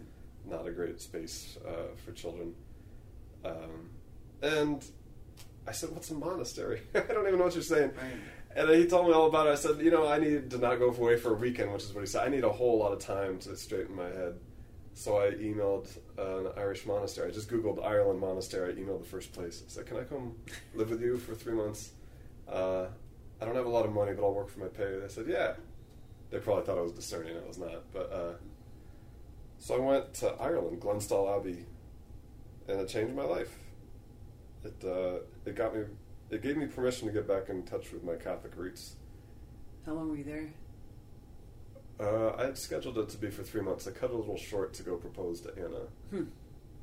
not 0.59 0.67
a 0.67 0.73
great 0.73 1.01
space 1.01 1.57
uh, 1.67 1.95
for 2.05 2.13
children. 2.13 2.55
Um, 3.45 3.91
and 4.43 4.85
I 5.67 5.73
said, 5.73 5.91
"What's 5.91 6.11
a 6.11 6.15
monastery? 6.15 6.83
I 6.95 7.01
don't 7.01 7.27
even 7.27 7.39
know 7.39 7.45
what 7.47 7.55
you're 7.55 7.63
saying." 7.63 7.91
Right. 7.97 8.17
And 8.57 8.71
he 8.71 8.87
told 8.87 9.09
me 9.09 9.13
all 9.13 9.27
about 9.27 9.47
it. 9.49 9.51
I 9.51 9.55
said, 9.57 9.81
"You 9.81 9.91
know, 9.91 10.07
I 10.07 10.19
need 10.19 10.51
to 10.51 10.59
not 10.59 10.79
go 10.79 10.91
away 10.91 11.17
for 11.17 11.33
a 11.33 11.35
weekend, 11.35 11.73
which 11.73 11.83
is 11.85 11.93
what 11.93 12.03
he 12.03 12.07
said. 12.07 12.27
I 12.27 12.29
need 12.31 12.45
a 12.45 12.53
whole 12.53 12.79
lot 12.79 12.93
of 12.93 13.01
time 13.01 13.39
to 13.41 13.57
straighten 13.57 13.97
my 13.97 14.09
head." 14.09 14.39
So 14.95 15.19
I 15.19 15.33
emailed 15.33 15.89
an 16.17 16.53
Irish 16.57 16.87
monastery. 16.87 17.29
I 17.29 17.33
just 17.33 17.51
Googled 17.51 17.85
Ireland 17.85 18.21
monastery. 18.21 18.73
I 18.73 18.77
emailed 18.77 19.01
the 19.01 19.09
first 19.09 19.33
place. 19.33 19.63
I 19.67 19.69
said, 19.71 19.87
"Can 19.87 19.97
I 19.97 20.05
come 20.05 20.37
live 20.75 20.91
with 20.91 21.03
you 21.03 21.19
for 21.19 21.35
three 21.35 21.55
months? 21.55 21.91
Uh, 22.49 22.87
I 23.41 23.45
don't 23.45 23.57
have 23.57 23.67
a 23.67 23.71
lot 23.71 23.85
of 23.85 23.93
money, 23.93 24.13
but 24.13 24.23
I'll 24.25 24.33
work 24.33 24.49
for 24.49 24.61
my 24.61 24.69
pay." 24.69 24.99
They 24.99 25.09
said, 25.09 25.27
"Yeah." 25.27 25.55
They 26.31 26.39
probably 26.39 26.65
thought 26.65 26.79
I 26.79 26.83
was 26.83 26.93
discerning. 26.93 27.37
I 27.37 27.47
was 27.47 27.59
not, 27.59 27.93
but. 27.93 28.13
Uh, 28.13 28.33
so 29.59 29.77
I 29.77 29.79
went 29.79 30.15
to 30.15 30.29
Ireland, 30.41 30.81
Glenstal 30.81 31.39
Abbey, 31.39 31.65
and 32.69 32.81
it 32.81 32.89
changed 32.89 33.15
my 33.15 33.25
life. 33.25 33.59
It 34.63 34.85
uh, 34.85 35.21
it 35.45 35.55
got 35.55 35.75
me, 35.75 35.85
it 36.31 36.43
gave 36.43 36.57
me 36.57 36.67
permission 36.67 37.09
to 37.09 37.15
get 37.15 37.27
back 37.27 37.49
in 37.49 37.63
touch 37.65 37.93
with 37.93 38.05
my 38.05 38.15
Catholic 38.17 38.57
roots. 38.57 38.97
How 39.87 39.93
long 39.93 40.11
were 40.11 40.17
you 40.17 40.25
there? 40.25 40.53
Uh, 42.01 42.33
I 42.37 42.47
had 42.47 42.59
scheduled 42.59 42.99
it 42.99 43.09
to 43.11 43.17
be 43.19 43.31
for 43.31 43.43
three 43.43 43.61
months. 43.61 43.87
I 43.87 43.93
cut 43.93 44.11
it 44.11 44.15
a 44.15 44.19
little 44.19 44.37
short 44.37 44.75
to 44.75 44.83
go 44.83 44.97
propose 44.97 45.41
to 45.43 45.53
Anna. 45.57 45.81
Hmm. 46.11 46.25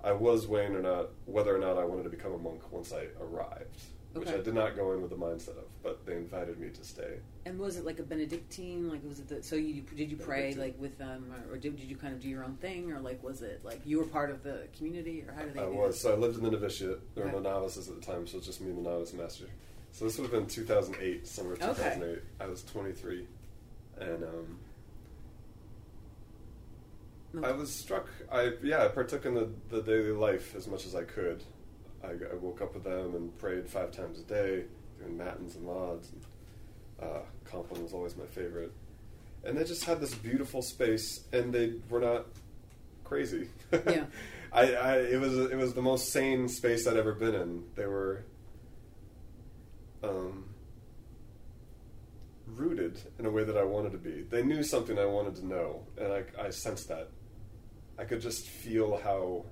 I 0.04 0.14
was 0.14 0.48
weighing 0.48 0.74
or 0.76 0.82
not 0.82 1.10
whether 1.26 1.56
or 1.56 1.60
not 1.60 1.78
I 1.78 1.84
wanted 1.84 2.04
to 2.04 2.10
become 2.10 2.34
a 2.34 2.38
monk 2.38 2.72
once 2.72 2.92
I 2.92 3.08
arrived, 3.22 3.82
which 4.14 4.30
I 4.30 4.38
did 4.38 4.56
not 4.56 4.76
go 4.76 4.94
in 4.94 5.02
with 5.02 5.12
the 5.12 5.18
mindset 5.18 5.50
of. 5.50 5.66
But 5.84 6.06
they 6.08 6.16
invited 6.16 6.60
me 6.60 6.70
to 6.70 6.84
stay. 6.84 7.20
And 7.46 7.60
was 7.60 7.76
it 7.78 7.86
like 7.86 8.00
a 8.00 8.04
Benedictine? 8.04 8.90
Like 8.90 9.04
was 9.08 9.20
it 9.20 9.28
the, 9.28 9.44
so 9.44 9.56
you 9.56 9.82
did 9.96 10.10
you 10.10 10.18
pray 10.18 10.56
like 10.56 10.80
with 10.80 10.98
them, 10.98 11.32
or, 11.32 11.54
or 11.54 11.58
did, 11.58 11.78
did 11.78 11.88
you 11.90 11.98
kind 11.98 12.14
of 12.14 12.20
do 12.22 12.30
your 12.30 12.44
own 12.44 12.56
thing, 12.56 12.92
or 12.92 13.00
like 13.00 13.22
was 13.24 13.44
it 13.44 13.64
like 13.64 13.82
you 13.86 14.00
were 14.00 14.06
part 14.06 14.32
of 14.32 14.42
the 14.42 14.64
community, 14.76 15.24
or 15.28 15.34
how 15.34 15.44
did 15.44 15.54
they? 15.54 15.60
I 15.62 15.68
was. 15.68 15.94
this? 15.96 16.02
So 16.02 16.14
I 16.14 16.16
lived 16.16 16.38
in 16.38 16.44
the 16.44 16.52
novitiate. 16.52 17.14
There 17.14 17.26
were 17.26 17.30
Okay. 17.30 17.44
no 17.44 17.50
novices 17.52 17.88
at 17.90 17.96
the 18.00 18.02
time, 18.02 18.26
so 18.26 18.36
it 18.36 18.40
was 18.40 18.48
just 18.48 18.62
me 18.62 18.70
and 18.72 18.84
the 18.84 18.90
novice 18.90 19.14
master. 19.14 19.46
So 19.92 20.06
this 20.06 20.18
would 20.18 20.24
have 20.24 20.32
been 20.32 20.48
2008, 20.48 21.28
summer 21.28 21.54
of 21.54 21.62
Okay. 21.62 21.68
2008. 21.68 22.20
I 22.40 22.48
was 22.48 22.64
23. 22.64 23.28
And 24.00 24.24
um, 24.24 24.30
Okay. 24.30 24.46
I 27.44 27.52
was 27.52 27.74
struck. 27.74 28.08
I 28.32 28.54
Yeah, 28.62 28.84
I 28.84 28.88
partook 28.90 29.26
in 29.26 29.34
the, 29.34 29.50
the 29.70 29.82
daily 29.82 30.12
life 30.12 30.56
as 30.56 30.68
much 30.68 30.86
as 30.86 30.96
I 30.96 31.04
could. 31.04 31.44
I, 32.04 32.10
I 32.10 32.36
woke 32.40 32.62
up 32.62 32.74
with 32.74 32.84
them 32.84 33.16
and 33.16 33.38
prayed 33.38 33.70
five 33.70 33.92
times 33.92 34.20
a 34.20 34.24
day, 34.24 34.66
doing 35.00 35.18
matins 35.18 35.56
and 35.56 35.66
lauds. 35.66 36.12
And, 36.12 37.10
uh, 37.10 37.22
Compline 37.46 37.84
was 37.84 37.94
always 37.94 38.16
my 38.18 38.26
favorite. 38.26 38.72
And 39.44 39.58
they 39.58 39.64
just 39.64 39.86
had 39.86 40.00
this 40.00 40.14
beautiful 40.14 40.62
space, 40.62 41.26
and 41.34 41.52
they 41.54 41.74
were 41.90 42.02
not 42.02 42.26
crazy. 43.04 43.50
Yeah. 43.72 44.06
I, 44.54 44.74
I 44.74 44.98
it 44.98 45.20
was 45.20 45.38
it 45.38 45.56
was 45.56 45.74
the 45.74 45.82
most 45.82 46.12
sane 46.12 46.50
space 46.50 46.86
I'd 46.86 46.98
ever 46.98 47.14
been 47.14 47.34
in. 47.34 47.64
They 47.76 47.86
were 47.86 48.26
um, 50.04 50.46
rooted 52.48 53.00
in 53.18 53.26
a 53.26 53.32
way 53.32 53.44
that 53.44 53.58
I 53.58 53.64
wanted 53.64 53.94
to 53.94 53.98
be. 53.98 54.24
They 54.24 54.44
knew 54.44 54.64
something 54.64 55.00
I 55.00 55.06
wanted 55.06 55.36
to 55.38 55.46
know, 55.46 55.84
and 55.98 56.12
I, 56.12 56.24
I 56.40 56.50
sensed 56.50 56.90
that. 56.90 57.10
I 58.02 58.06
could 58.06 58.20
just 58.20 58.48
feel 58.48 58.98
how 58.98 59.46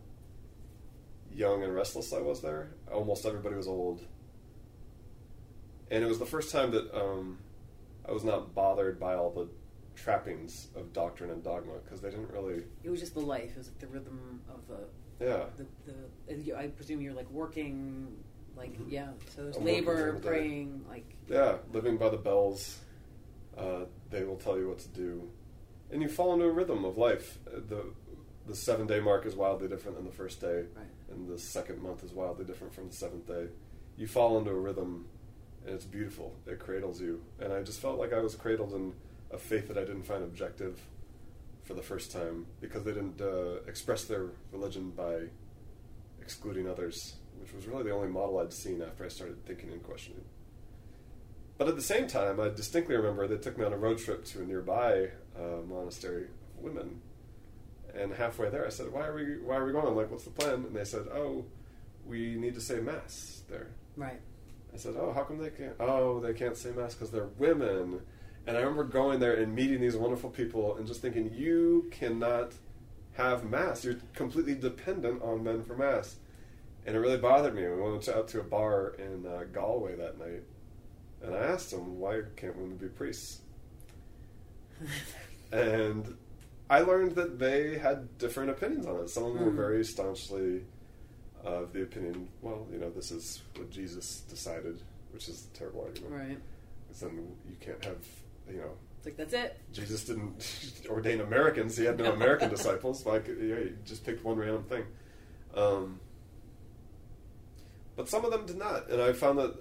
young 1.32 1.62
and 1.64 1.74
restless 1.76 2.12
I 2.12 2.20
was 2.20 2.42
there. 2.42 2.72
Almost 2.92 3.28
everybody 3.28 3.56
was 3.56 3.68
old, 3.68 4.02
and 5.92 6.04
it 6.04 6.08
was 6.08 6.18
the 6.18 6.26
first 6.26 6.52
time 6.52 6.72
that 6.72 6.92
um, 7.00 7.38
I 8.08 8.12
was 8.12 8.24
not 8.24 8.56
bothered 8.56 9.00
by 9.00 9.14
all 9.14 9.30
the 9.30 9.48
trappings 9.96 10.70
of 10.76 10.94
doctrine 10.94 11.30
and 11.30 11.44
dogma 11.44 11.74
because 11.84 12.02
they 12.02 12.10
didn't 12.10 12.32
really. 12.32 12.64
It 12.84 12.90
was 12.90 13.00
just 13.00 13.14
the 13.14 13.20
life. 13.20 13.52
It 13.52 13.58
was 13.58 13.68
like 13.68 13.80
the 13.80 13.88
rhythm 13.88 14.42
of 14.50 14.68
the 14.68 15.24
Yeah, 15.24 15.44
the, 15.56 16.34
the 16.34 16.58
I 16.58 16.70
presume 16.70 17.02
you're 17.02 17.14
like 17.14 17.30
working, 17.30 18.08
like 18.58 18.80
Mhm. 18.80 18.92
yeah. 18.92 19.10
So 19.36 19.44
there's 19.44 19.58
I'm 19.58 19.64
labor, 19.64 20.14
the 20.14 20.28
praying, 20.28 20.86
like 20.90 21.06
Yeah, 21.28 21.58
living 21.72 21.98
by 21.98 22.10
the 22.10 22.18
bells, 22.18 22.80
uh, 23.56 23.86
they 24.10 24.24
will 24.24 24.38
tell 24.38 24.58
you 24.58 24.70
what 24.70 24.80
to 24.80 24.88
do, 24.88 25.30
and 25.92 26.02
you 26.02 26.10
fall 26.10 26.34
into 26.34 26.46
a 26.46 26.52
rhythm 26.52 26.84
of 26.84 26.98
life. 26.98 27.38
The 27.46 27.94
The 28.50 28.56
seven 28.56 28.88
day 28.88 29.00
mark 29.00 29.28
is 29.28 29.36
wildly 29.36 29.68
different 29.68 29.96
than 29.96 30.08
the 30.08 30.12
first 30.12 30.42
day, 30.42 30.64
right. 30.76 30.88
and 31.12 31.30
the 31.30 31.38
second 31.38 31.84
month 31.84 32.04
is 32.04 32.12
wildly 32.12 32.46
different 32.46 32.74
from 32.74 32.88
the 32.88 32.96
seventh 32.96 33.28
day. 33.28 33.46
You 33.96 34.08
fall 34.08 34.40
into 34.40 34.50
a 34.50 34.56
rhythm, 34.56 35.06
and 35.68 35.76
it's 35.76 35.86
beautiful. 35.86 36.34
It 36.48 36.58
cradles 36.58 37.00
you, 37.00 37.22
and 37.40 37.54
I 37.54 37.62
just 37.62 37.80
felt 37.80 38.00
like 38.00 38.12
I 38.12 38.20
was 38.22 38.34
cradled 38.34 38.74
in 38.74 38.94
a 39.30 39.38
faith 39.38 39.68
that 39.68 39.78
I 39.78 39.82
didn't 39.82 40.02
find 40.02 40.24
objective 40.24 40.82
for 41.64 41.76
the 41.76 41.84
first 41.84 42.12
time 42.12 42.48
because 42.60 42.84
they 42.84 42.92
didn't 42.92 43.22
uh, 43.22 43.62
express 43.68 44.06
their 44.06 44.30
religion 44.52 44.94
by 44.98 45.26
excluding 46.20 46.68
others, 46.68 47.18
which 47.40 47.54
was 47.54 47.68
really 47.68 47.84
the 47.84 47.92
only 47.92 48.08
model 48.08 48.40
I'd 48.40 48.52
seen 48.52 48.82
after 48.82 49.06
I 49.06 49.10
started 49.10 49.46
thinking 49.46 49.72
and 49.72 49.84
questioning. 49.84 50.24
But 51.60 51.68
at 51.68 51.76
the 51.76 51.84
same 51.84 52.08
time, 52.08 52.40
I 52.40 52.50
distinctly 52.50 52.96
remember 52.96 53.28
they 53.28 53.38
took 53.38 53.60
me 53.60 53.66
on 53.66 53.74
a 53.74 53.78
road 53.78 54.00
trip 54.00 54.26
to 54.26 54.42
a 54.42 54.44
nearby 54.44 55.10
uh, 55.38 55.62
monastery 55.68 56.24
of 56.24 56.64
women. 56.64 57.02
And 57.96 58.14
halfway 58.14 58.50
there, 58.50 58.66
I 58.66 58.70
said, 58.70 58.92
"Why 58.92 59.08
are 59.08 59.16
we? 59.16 59.38
Why 59.38 59.58
are 59.58 59.66
we 59.66 59.72
going?" 59.72 59.96
Like, 59.96 60.12
"What's 60.12 60.26
the 60.26 60.32
plan?" 60.32 60.66
And 60.66 60.76
they 60.76 60.86
said, 60.86 61.08
"Oh, 61.14 61.46
we 62.06 62.36
need 62.36 62.56
to 62.56 62.62
say 62.62 62.80
mass 62.80 63.44
there." 63.50 63.68
Right. 63.96 64.22
I 64.74 64.78
said, 64.78 64.96
"Oh, 64.98 65.12
how 65.12 65.24
come 65.24 65.38
they 65.38 65.50
can't? 65.50 65.76
Oh, 65.80 66.20
they 66.20 66.34
can't 66.34 66.58
say 66.58 66.72
mass 66.72 66.94
because 66.94 67.12
they're 67.12 67.30
women." 67.38 68.02
And 68.48 68.58
I 68.58 68.62
remember 68.62 68.84
going 68.84 69.20
there 69.20 69.34
and 69.34 69.54
meeting 69.54 69.82
these 69.82 69.96
wonderful 69.96 70.30
people 70.30 70.78
and 70.78 70.88
just 70.88 71.02
thinking, 71.02 71.34
"You 71.34 71.90
cannot 71.92 72.54
have 73.14 73.50
mass. 73.50 73.84
You're 73.84 73.98
completely 74.14 74.56
dependent 74.56 75.22
on 75.22 75.44
men 75.44 75.64
for 75.64 75.76
mass." 75.76 76.18
And 76.86 76.96
it 76.96 77.00
really 77.00 77.18
bothered 77.18 77.56
me. 77.56 77.68
We 77.68 77.82
went 77.82 78.08
out 78.08 78.28
to 78.30 78.40
a 78.40 78.44
bar 78.44 78.96
in 78.98 79.26
uh, 79.26 79.44
Galway 79.52 79.96
that 79.96 80.18
night, 80.18 80.44
and 81.22 81.36
I 81.36 81.40
asked 81.40 81.72
them, 81.72 82.00
"Why 82.00 82.22
can't 82.36 82.56
women 82.56 82.78
be 82.78 82.88
priests?" 82.88 83.42
and 85.52 86.18
I 86.70 86.82
learned 86.82 87.16
that 87.16 87.40
they 87.40 87.78
had 87.78 88.18
different 88.20 88.52
opinions 88.52 88.86
on 88.86 88.98
it. 89.02 89.10
Some 89.10 89.24
of 89.26 89.34
them 89.34 89.46
were 89.46 89.52
Mm. 89.52 89.56
very 89.56 89.84
staunchly 89.84 90.66
of 91.44 91.74
the 91.74 91.82
opinion, 91.84 92.28
well, 92.42 92.68
you 92.72 92.78
know, 92.78 92.90
this 92.90 93.12
is 93.12 93.42
what 93.56 93.70
Jesus 93.72 94.22
decided, 94.22 94.82
which 95.12 95.30
is 95.30 95.48
a 95.52 95.58
terrible 95.58 95.82
argument. 95.84 96.14
Right. 96.14 96.38
Because 96.88 97.02
then 97.02 97.36
you 97.50 97.56
can't 97.62 97.84
have, 97.86 97.98
you 98.50 98.58
know, 98.58 98.72
It's 98.98 99.06
like 99.06 99.16
that's 99.18 99.34
it. 99.34 99.58
Jesus 99.72 100.04
didn't 100.04 100.82
ordain 100.90 101.22
Americans. 101.22 101.78
He 101.78 101.86
had 101.86 101.98
no 101.98 102.12
American 102.12 102.50
disciples. 102.58 103.06
Like, 103.06 103.28
yeah, 103.28 103.56
he 103.56 103.72
just 103.86 104.04
picked 104.06 104.24
one 104.26 104.38
random 104.38 104.64
thing. 104.66 104.84
Um, 105.56 106.00
but 107.96 108.10
some 108.10 108.24
of 108.26 108.32
them 108.32 108.46
did 108.46 108.58
not, 108.58 108.90
and 108.90 109.02
I 109.02 109.14
found 109.14 109.40
that 109.40 109.56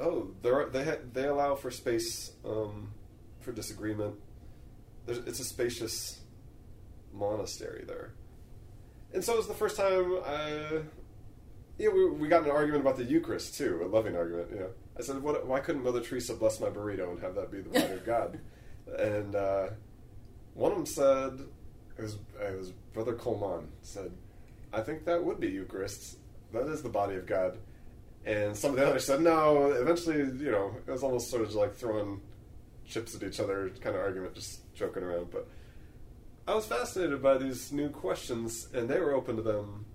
oh, 0.00 0.30
there 0.42 0.54
are, 0.60 0.70
they 0.70 0.84
ha- 0.84 1.02
they 1.12 1.26
allow 1.26 1.54
for 1.54 1.70
space 1.70 2.32
um, 2.44 2.90
for 3.40 3.52
disagreement. 3.52 4.14
There's, 5.06 5.18
it's 5.18 5.40
a 5.40 5.44
spacious 5.44 6.20
monastery 7.12 7.84
there, 7.86 8.12
and 9.12 9.22
so 9.24 9.34
it 9.34 9.38
was 9.38 9.48
the 9.48 9.54
first 9.54 9.76
time 9.76 10.18
I. 10.24 10.82
Yeah, 11.78 11.88
we, 11.88 12.10
we 12.10 12.28
got 12.28 12.42
in 12.42 12.50
an 12.50 12.54
argument 12.54 12.82
about 12.82 12.98
the 12.98 13.04
Eucharist 13.04 13.56
too, 13.56 13.80
a 13.82 13.86
loving 13.86 14.14
argument. 14.14 14.50
You 14.52 14.60
know, 14.60 14.70
I 14.98 15.02
said, 15.02 15.22
what, 15.22 15.46
"Why 15.46 15.60
couldn't 15.60 15.82
Mother 15.82 16.00
Teresa 16.00 16.34
bless 16.34 16.60
my 16.60 16.68
burrito 16.68 17.10
and 17.10 17.20
have 17.20 17.34
that 17.34 17.50
be 17.50 17.60
the 17.60 17.70
body 17.80 17.94
of 17.94 18.04
God?" 18.04 18.38
And 18.98 19.34
uh, 19.34 19.68
one 20.54 20.72
of 20.72 20.78
them 20.78 20.86
said, 20.86 21.40
it 21.98 22.02
was, 22.02 22.18
it 22.40 22.58
was 22.58 22.70
Brother 22.92 23.14
Coleman 23.14 23.68
said, 23.80 24.12
"I 24.72 24.80
think 24.80 25.04
that 25.06 25.24
would 25.24 25.40
be 25.40 25.48
Eucharist. 25.48 26.18
That 26.52 26.66
is 26.66 26.82
the 26.82 26.88
body 26.88 27.16
of 27.16 27.26
God." 27.26 27.58
And 28.24 28.56
some 28.56 28.70
of 28.70 28.76
the 28.76 28.86
others 28.86 29.06
said, 29.06 29.20
"No." 29.20 29.72
Eventually, 29.72 30.18
you 30.18 30.50
know, 30.50 30.76
it 30.86 30.90
was 30.90 31.02
almost 31.02 31.30
sort 31.30 31.42
of 31.42 31.54
like 31.54 31.74
throwing 31.74 32.20
chips 32.86 33.14
at 33.14 33.22
each 33.22 33.40
other, 33.40 33.70
kind 33.80 33.96
of 33.96 34.02
argument, 34.02 34.34
just 34.34 34.60
joking 34.74 35.02
around. 35.02 35.30
But 35.30 35.48
I 36.46 36.54
was 36.54 36.66
fascinated 36.66 37.22
by 37.22 37.38
these 37.38 37.70
new 37.72 37.88
questions, 37.88 38.68
and 38.74 38.88
they 38.88 38.98
were 38.98 39.12
open 39.12 39.36
to 39.36 39.42
them. 39.42 39.86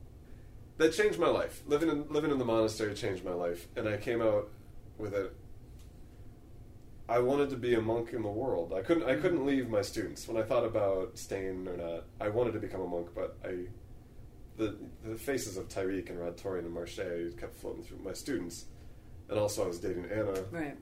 That 0.78 0.94
changed 0.94 1.20
my 1.20 1.28
life. 1.28 1.62
Living 1.66 1.90
in 1.90 2.08
living 2.10 2.32
in 2.32 2.38
the 2.38 2.46
monastery 2.46 2.94
changed 2.94 3.26
my 3.26 3.34
life, 3.34 3.68
and 3.76 3.88
I 3.90 3.98
came 3.98 4.22
out 4.22 4.50
with 4.98 5.14
it. 5.14 5.34
I 7.10 7.20
wanted 7.20 7.50
to 7.52 7.56
be 7.58 7.74
a 7.74 7.82
monk 7.82 8.12
in 8.14 8.22
the 8.22 8.30
world. 8.30 8.74
I 8.74 8.82
couldn't. 8.82 9.04
I 9.10 9.16
couldn't 9.16 9.46
leave 9.46 9.70
my 9.70 9.82
students 9.82 10.28
when 10.28 10.38
I 10.38 10.44
thought 10.46 10.64
about 10.66 11.18
staying 11.18 11.68
or 11.68 11.78
not. 11.78 12.04
I 12.22 12.30
wanted 12.30 12.54
to 12.54 12.60
become 12.60 12.82
a 12.82 12.88
monk, 12.88 13.08
but 13.16 13.38
I, 13.44 13.66
the 14.58 14.78
the 15.04 15.16
faces 15.16 15.58
of 15.58 15.68
Tyreek 15.68 16.10
and 16.10 16.20
Rod 16.20 16.38
Torian 16.38 16.60
and 16.66 16.74
Marche 16.74 17.36
kept 17.40 17.56
floating 17.56 17.84
through 17.84 18.00
my 18.04 18.14
students, 18.14 18.66
and 19.30 19.40
also 19.40 19.64
I 19.64 19.68
was 19.68 19.80
dating 19.80 20.06
Anna, 20.12 20.44
Right. 20.52 20.78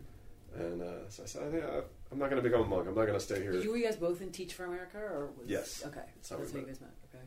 and 0.56 0.82
uh, 0.82 1.10
so 1.10 1.24
I 1.24 1.26
said, 1.26 1.54
yeah, 1.54 1.82
I'm 2.12 2.20
not 2.20 2.30
going 2.30 2.42
to 2.42 2.48
become 2.48 2.66
a 2.66 2.68
monk. 2.68 2.88
I'm 2.88 2.96
not 2.96 3.06
going 3.08 3.18
to 3.20 3.24
stay 3.24 3.42
here. 3.42 3.54
You 3.54 3.72
were 3.72 3.78
you 3.78 3.86
guys 3.86 3.96
both 3.98 4.22
in 4.22 4.32
Teach 4.32 4.54
for 4.54 4.66
America, 4.66 4.98
or 4.98 5.28
was, 5.38 5.48
Yes. 5.50 5.84
Okay, 5.86 6.00
That's 6.16 6.30
how 6.30 6.38
that's 6.38 6.52
how 6.54 6.60
you 6.60 6.66
guys 6.66 6.80
met. 6.82 6.92
Okay. 7.14 7.24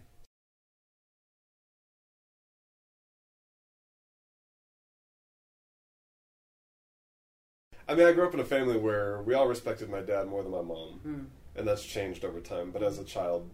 I 7.89 7.95
mean, 7.95 8.07
I 8.07 8.13
grew 8.13 8.27
up 8.27 8.35
in 8.35 8.41
a 8.41 8.45
family 8.45 8.77
where 8.77 9.23
we 9.23 9.35
all 9.35 9.47
respected 9.47 9.89
my 9.89 10.01
dad 10.01 10.27
more 10.29 10.43
than 10.43 10.53
my 10.53 10.61
mom, 10.63 11.01
Hmm. 11.03 11.25
and 11.57 11.67
that's 11.67 11.83
changed 11.85 12.25
over 12.25 12.41
time. 12.41 12.71
But 12.71 12.83
as 12.83 12.99
a 12.99 13.05
child, 13.05 13.49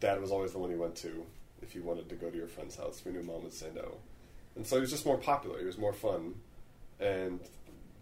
dad 0.00 0.20
was 0.20 0.30
always 0.32 0.52
the 0.52 0.58
one 0.58 0.70
you 0.70 0.78
went 0.78 0.96
to 0.96 1.24
if 1.62 1.74
you 1.74 1.82
wanted 1.82 2.08
to 2.08 2.16
go 2.16 2.28
to 2.30 2.36
your 2.36 2.48
friend's 2.48 2.76
house. 2.76 3.02
We 3.04 3.12
knew 3.12 3.22
mom 3.22 3.44
would 3.44 3.52
say 3.52 3.70
no, 3.74 3.98
and 4.56 4.66
so 4.66 4.76
he 4.76 4.80
was 4.80 4.90
just 4.90 5.06
more 5.06 5.18
popular. 5.18 5.58
He 5.60 5.64
was 5.66 5.78
more 5.78 5.92
fun, 5.92 6.34
and 6.98 7.38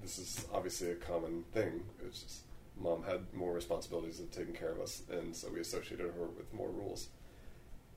this 0.00 0.18
is 0.18 0.46
obviously 0.54 0.90
a 0.90 0.94
common 0.96 1.44
thing. 1.52 1.84
It's 2.06 2.22
just 2.22 2.40
mom 2.80 3.02
had 3.04 3.32
more 3.32 3.52
responsibilities 3.52 4.20
of 4.20 4.30
taking 4.30 4.54
care 4.54 4.70
of 4.70 4.80
us, 4.80 5.02
and 5.10 5.34
so 5.34 5.48
we 5.52 5.60
associated 5.60 6.06
her 6.06 6.26
with 6.36 6.52
more 6.52 6.68
rules. 6.70 7.08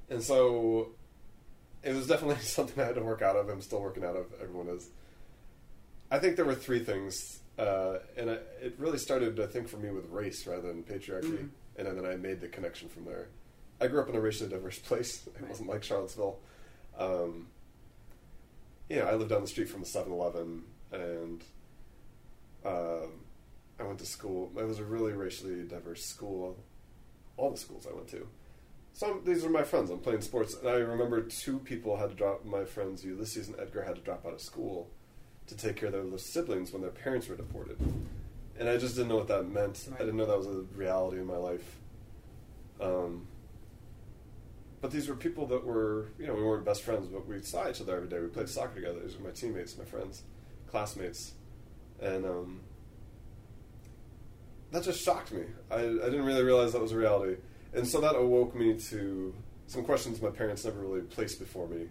And 0.09 0.21
so 0.23 0.89
it 1.83 1.93
was 1.93 2.07
definitely 2.07 2.35
something 2.43 2.81
I 2.83 2.87
had 2.87 2.95
to 2.95 3.01
work 3.01 3.21
out 3.21 3.35
of. 3.35 3.49
I'm 3.49 3.61
still 3.61 3.81
working 3.81 4.03
out 4.05 4.15
of. 4.15 4.27
Everyone 4.41 4.67
is. 4.69 4.89
I 6.09 6.19
think 6.19 6.35
there 6.37 6.45
were 6.45 6.55
three 6.55 6.79
things, 6.79 7.39
uh, 7.59 7.97
and 8.15 8.29
I, 8.29 8.33
it 8.61 8.75
really 8.77 8.97
started, 8.97 9.39
I 9.39 9.47
think, 9.47 9.67
for 9.67 9.77
me 9.77 9.89
with 9.91 10.05
race 10.09 10.47
rather 10.47 10.61
than 10.69 10.83
patriarchy, 10.83 11.37
Mhm. 11.37 11.49
and 11.77 11.97
then 11.97 12.05
I 12.05 12.15
made 12.15 12.39
the 12.39 12.47
connection 12.47 12.87
from 12.87 13.03
there. 13.05 13.27
I 13.81 13.87
grew 13.87 13.99
up 14.01 14.09
in 14.09 14.15
a 14.15 14.21
racially 14.21 14.49
diverse 14.49 14.79
place. 14.89 15.27
It 15.27 15.33
Right. 15.41 15.49
wasn't 15.49 15.67
like 15.69 15.83
Charlottesville. 15.83 16.39
Um, 16.97 17.47
you 18.89 18.95
know, 18.95 19.05
I 19.05 19.15
lived 19.15 19.29
down 19.31 19.41
the 19.41 19.47
street 19.47 19.67
from 19.69 19.81
a 19.81 19.85
7-Eleven, 19.85 20.63
and 20.93 21.43
um, 22.65 23.11
I 23.79 23.83
went 23.83 23.99
to 23.99 24.05
school. 24.05 24.51
It 24.57 24.65
was 24.65 24.79
a 24.79 24.83
really 24.83 25.13
racially 25.13 25.63
diverse 25.63 26.03
school. 26.03 26.57
All 27.37 27.51
the 27.51 27.57
schools 27.57 27.87
I 27.89 27.95
went 27.95 28.07
to. 28.09 28.27
Some 28.93 29.21
these 29.23 29.45
are 29.45 29.49
my 29.49 29.63
friends. 29.63 29.91
I'm 29.91 29.99
playing 29.99 30.21
sports, 30.21 30.55
and 30.55 30.67
I 30.67 30.75
remember 30.77 31.21
two 31.21 31.59
people 31.59 31.97
had 31.97 32.09
to 32.09 32.15
drop. 32.15 32.43
My 32.45 32.65
friends 32.65 33.05
Ulysses 33.05 33.47
and 33.47 33.59
Edgar 33.59 33.83
had 33.83 33.95
to 33.95 34.01
drop 34.01 34.25
out 34.25 34.33
of 34.33 34.41
school 34.41 34.89
to 35.45 35.55
take 35.55 35.75
care 35.75 35.87
of 35.87 35.93
their 35.93 36.03
little 36.03 36.17
siblings 36.17 36.71
when 36.71 36.81
their 36.81 36.91
parents 36.91 37.27
were 37.27 37.35
deported. 37.35 37.77
And 38.59 38.67
I 38.67 38.77
just 38.77 38.95
didn't 38.95 39.09
know 39.09 39.17
what 39.17 39.27
that 39.27 39.43
meant. 39.43 39.87
Right. 39.87 40.01
I 40.01 40.05
didn't 40.05 40.17
know 40.17 40.25
that 40.25 40.37
was 40.37 40.47
a 40.47 40.65
reality 40.75 41.19
in 41.19 41.27
my 41.27 41.37
life. 41.37 41.77
Um, 42.81 43.27
but 44.81 44.91
these 44.91 45.07
were 45.07 45.15
people 45.15 45.45
that 45.47 45.63
were, 45.63 46.07
you 46.19 46.27
know, 46.27 46.33
we 46.33 46.43
weren't 46.43 46.65
best 46.65 46.83
friends, 46.83 47.07
but 47.07 47.27
we 47.27 47.41
saw 47.41 47.69
each 47.69 47.81
other 47.81 47.95
every 47.95 48.09
day. 48.09 48.19
We 48.19 48.27
played 48.27 48.49
soccer 48.49 48.75
together. 48.75 48.99
These 48.99 49.17
were 49.17 49.25
my 49.25 49.31
teammates, 49.31 49.77
my 49.77 49.85
friends, 49.85 50.23
classmates, 50.67 51.33
and 52.01 52.25
um, 52.25 52.61
that 54.71 54.83
just 54.83 55.01
shocked 55.03 55.31
me. 55.31 55.43
I, 55.71 55.75
I 55.79 55.81
didn't 55.81 56.25
really 56.25 56.43
realize 56.43 56.73
that 56.73 56.81
was 56.81 56.91
a 56.91 56.97
reality, 56.97 57.37
and 57.73 57.87
so 57.87 58.01
that 58.01 58.15
awoke 58.15 58.55
me 58.55 58.77
to 58.79 59.33
some 59.67 59.83
questions 59.83 60.21
my 60.21 60.29
parents 60.29 60.63
never 60.65 60.79
really 60.79 61.01
placed 61.01 61.39
before 61.39 61.67
me, 61.67 61.87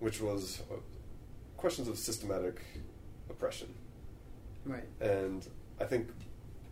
which 0.00 0.20
was 0.20 0.62
uh, 0.70 0.76
questions 1.56 1.88
of 1.88 1.98
systematic 1.98 2.60
oppression. 3.30 3.72
Right. 4.64 4.84
And 5.00 5.46
I 5.80 5.84
think 5.84 6.08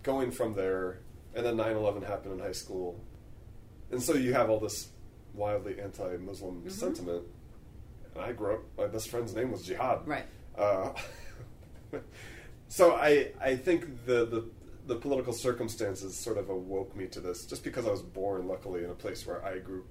going 0.03 0.31
from 0.31 0.55
there, 0.55 0.98
and 1.35 1.44
then 1.46 1.57
9 1.57 1.77
11 1.77 2.03
happened 2.03 2.35
in 2.35 2.40
high 2.40 2.53
school. 2.53 2.98
And 3.90 4.03
so 4.03 4.14
you 4.14 4.33
have 4.35 4.50
all 4.50 4.61
this 4.61 4.88
wildly 5.35 5.81
anti 5.81 6.16
Muslim 6.18 6.62
Mhm. 6.62 6.70
sentiment. 6.72 7.24
And 8.14 8.22
I 8.24 8.33
grew 8.33 8.55
up, 8.55 8.61
my 8.77 8.87
best 8.87 9.09
friend's 9.09 9.35
name 9.35 9.50
was 9.50 9.62
Jihad. 9.62 10.07
Right. 10.07 10.27
Uh, 10.57 10.92
so 12.68 12.94
I, 12.94 13.33
I 13.40 13.57
think 13.57 14.07
the, 14.07 14.24
the, 14.24 14.48
the 14.87 14.96
political 14.96 15.33
circumstances 15.33 16.16
sort 16.16 16.38
of 16.38 16.50
awoke 16.50 16.94
me 16.96 17.07
to 17.09 17.20
this 17.20 17.46
just 17.46 17.64
because 17.64 17.87
I 17.87 17.90
was 17.90 18.03
born, 18.03 18.48
luckily, 18.48 18.85
in 18.85 18.90
a 18.90 18.94
place 18.94 19.27
where 19.27 19.44
I 19.44 19.59
grew 19.59 19.85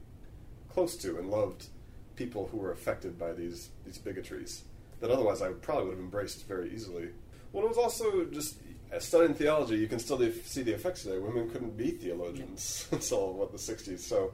close 0.69 0.95
to 0.97 1.17
and 1.17 1.29
loved 1.29 1.67
people 2.15 2.47
who 2.47 2.57
were 2.57 2.71
affected 2.71 3.17
by 3.17 3.33
these, 3.33 3.69
these 3.85 3.97
bigotries 3.97 4.63
that 5.03 5.11
otherwise 5.11 5.41
I 5.41 5.49
probably 5.49 5.85
would 5.85 5.95
have 5.95 5.99
embraced 5.99 6.47
very 6.47 6.73
easily. 6.73 7.09
Well, 7.51 7.65
it 7.65 7.67
was 7.67 7.77
also 7.77 8.23
just 8.25 8.57
uh, 8.93 8.99
studying 8.99 9.33
theology. 9.33 9.75
You 9.75 9.87
can 9.87 9.99
still 9.99 10.17
see 10.45 10.63
the 10.63 10.73
effects 10.73 11.03
today. 11.03 11.17
Women 11.17 11.49
couldn't 11.49 11.75
be 11.75 11.91
theologians 11.91 12.87
until 12.91 13.33
what 13.33 13.51
the 13.51 13.57
'60s. 13.57 13.99
So 13.99 14.33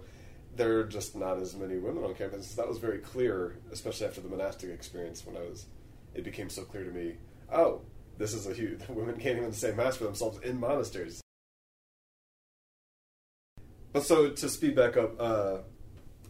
there 0.56 0.78
are 0.78 0.84
just 0.84 1.16
not 1.16 1.40
as 1.40 1.56
many 1.56 1.80
women 1.80 2.04
on 2.04 2.14
campus. 2.14 2.54
That 2.54 2.68
was 2.68 2.78
very 2.78 3.00
clear, 3.00 3.58
especially 3.72 4.06
after 4.06 4.22
the 4.22 4.30
monastic 4.30 4.70
experience. 4.70 5.26
When 5.26 5.36
I 5.38 5.42
was, 5.42 5.66
it 6.14 6.24
became 6.24 6.50
so 6.50 6.64
clear 6.64 6.84
to 6.84 6.92
me. 6.92 7.16
Oh, 7.52 7.82
this 8.20 8.34
is 8.34 8.46
a 8.46 8.54
huge. 8.54 8.82
Women 8.90 9.18
can't 9.18 9.38
even 9.38 9.54
say 9.54 9.72
mass 9.72 9.96
for 9.96 10.04
themselves 10.04 10.40
in 10.44 10.60
monasteries. 10.60 11.22
But 13.92 14.04
so 14.04 14.30
to 14.30 14.50
speed 14.50 14.76
back 14.76 14.98
up, 14.98 15.20
uh, 15.20 15.58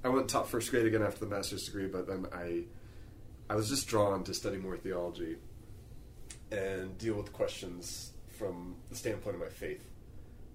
I 0.03 0.07
went 0.07 0.29
taught 0.29 0.47
first 0.47 0.71
grade 0.71 0.85
again 0.85 1.01
after 1.01 1.19
the 1.19 1.25
master's 1.25 1.65
degree, 1.65 1.87
but 1.87 2.07
then 2.07 2.27
I, 2.33 2.63
I 3.49 3.55
was 3.55 3.67
just 3.67 3.87
drawn 3.87 4.23
to 4.23 4.33
study 4.33 4.57
more 4.57 4.77
theology 4.77 5.35
and 6.51 6.97
deal 6.97 7.15
with 7.15 7.33
questions 7.33 8.13
from 8.37 8.75
the 8.89 8.95
standpoint 8.95 9.35
of 9.35 9.41
my 9.41 9.49
faith. 9.49 9.83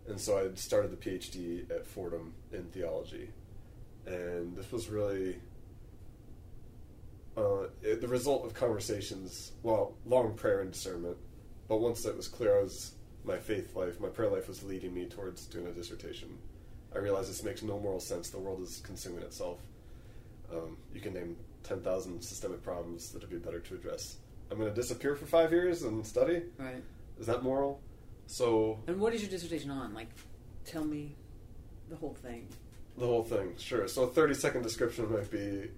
And 0.09 0.19
so 0.19 0.39
I 0.39 0.55
started 0.55 0.93
the 0.93 0.97
PhD 0.97 1.71
at 1.71 1.87
Fordham 1.87 2.33
in 2.53 2.65
theology. 2.65 3.29
And 4.07 4.57
this 4.57 4.71
was 4.73 4.89
really 4.89 5.41
uh, 7.37 7.69
it, 7.83 8.01
the 8.01 8.09
result 8.09 8.45
of 8.45 8.55
conversations, 8.55 9.53
well, 9.63 9.95
long 10.07 10.35
prayer 10.35 10.61
and 10.61 10.73
discernment. 10.73 11.17
But 11.69 11.79
once 11.79 12.03
that 12.03 12.17
was 12.17 12.29
clear 12.29 12.59
I 12.59 12.63
was, 12.63 12.93
my 13.25 13.39
faith 13.39 13.75
life, 13.75 14.01
my 14.01 14.09
prayer 14.09 14.31
life 14.31 14.49
was 14.49 14.63
leading 14.63 14.95
me 14.95 15.07
towards 15.07 15.47
doing 15.47 15.67
a 15.67 15.73
dissertation. 15.73 16.39
I 16.95 16.99
realized 16.99 17.29
this 17.31 17.43
makes 17.43 17.63
no 17.63 17.79
moral 17.81 18.01
sense. 18.01 18.31
The 18.31 18.39
world 18.39 18.63
is 18.63 18.81
consuming 18.85 19.23
itself. 19.23 19.59
Um, 20.53 20.77
you 20.95 21.01
can 21.01 21.15
name 21.15 21.37
10,000 21.65 22.23
systemic 22.23 22.63
problems 22.63 23.11
that 23.11 23.23
would 23.23 23.31
be 23.31 23.39
better 23.39 23.59
to 23.61 23.75
address. 23.75 24.19
I'm 24.51 24.59
going 24.59 24.69
to 24.69 24.75
disappear 24.75 25.17
for 25.17 25.27
five 25.27 25.51
years 25.51 25.83
and 25.83 26.07
study? 26.07 26.43
Right. 26.59 26.83
Is 27.19 27.27
that 27.27 27.43
moral? 27.43 27.81
So, 28.27 28.79
And 28.87 29.01
what 29.01 29.15
is 29.15 29.23
your 29.23 29.31
dissertation 29.31 29.71
on? 29.71 29.95
Like, 29.95 30.09
tell 30.65 30.85
me 30.85 31.17
the 31.91 31.97
whole 31.97 32.15
thing. 32.15 32.47
the 32.99 33.07
whole 33.07 33.23
thing, 33.25 33.55
sure. 33.59 33.89
So, 33.89 34.05
a 34.05 34.07
30 34.07 34.35
second 34.35 34.63
description 34.63 35.11
might 35.13 35.31
be 35.31 35.71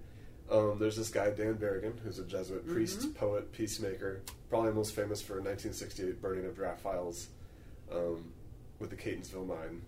um, 0.51 0.77
there's 0.79 0.95
this 0.95 1.09
guy, 1.09 1.29
Dan 1.31 1.55
Berrigan, 1.55 1.99
who's 2.03 2.19
a 2.19 2.23
Jesuit 2.25 2.67
priest, 2.67 2.99
Mhm. 3.01 3.15
poet, 3.15 3.51
peacemaker, 3.51 4.21
probably 4.49 4.71
most 4.73 4.93
famous 4.95 5.21
for 5.21 5.33
1968 5.41 6.21
burning 6.21 6.45
of 6.45 6.55
draft 6.55 6.81
files. 6.81 7.27
Um, 7.91 8.33
with 8.79 8.89
the 8.91 8.95
Catonsville 8.95 9.47
Nine 9.47 9.81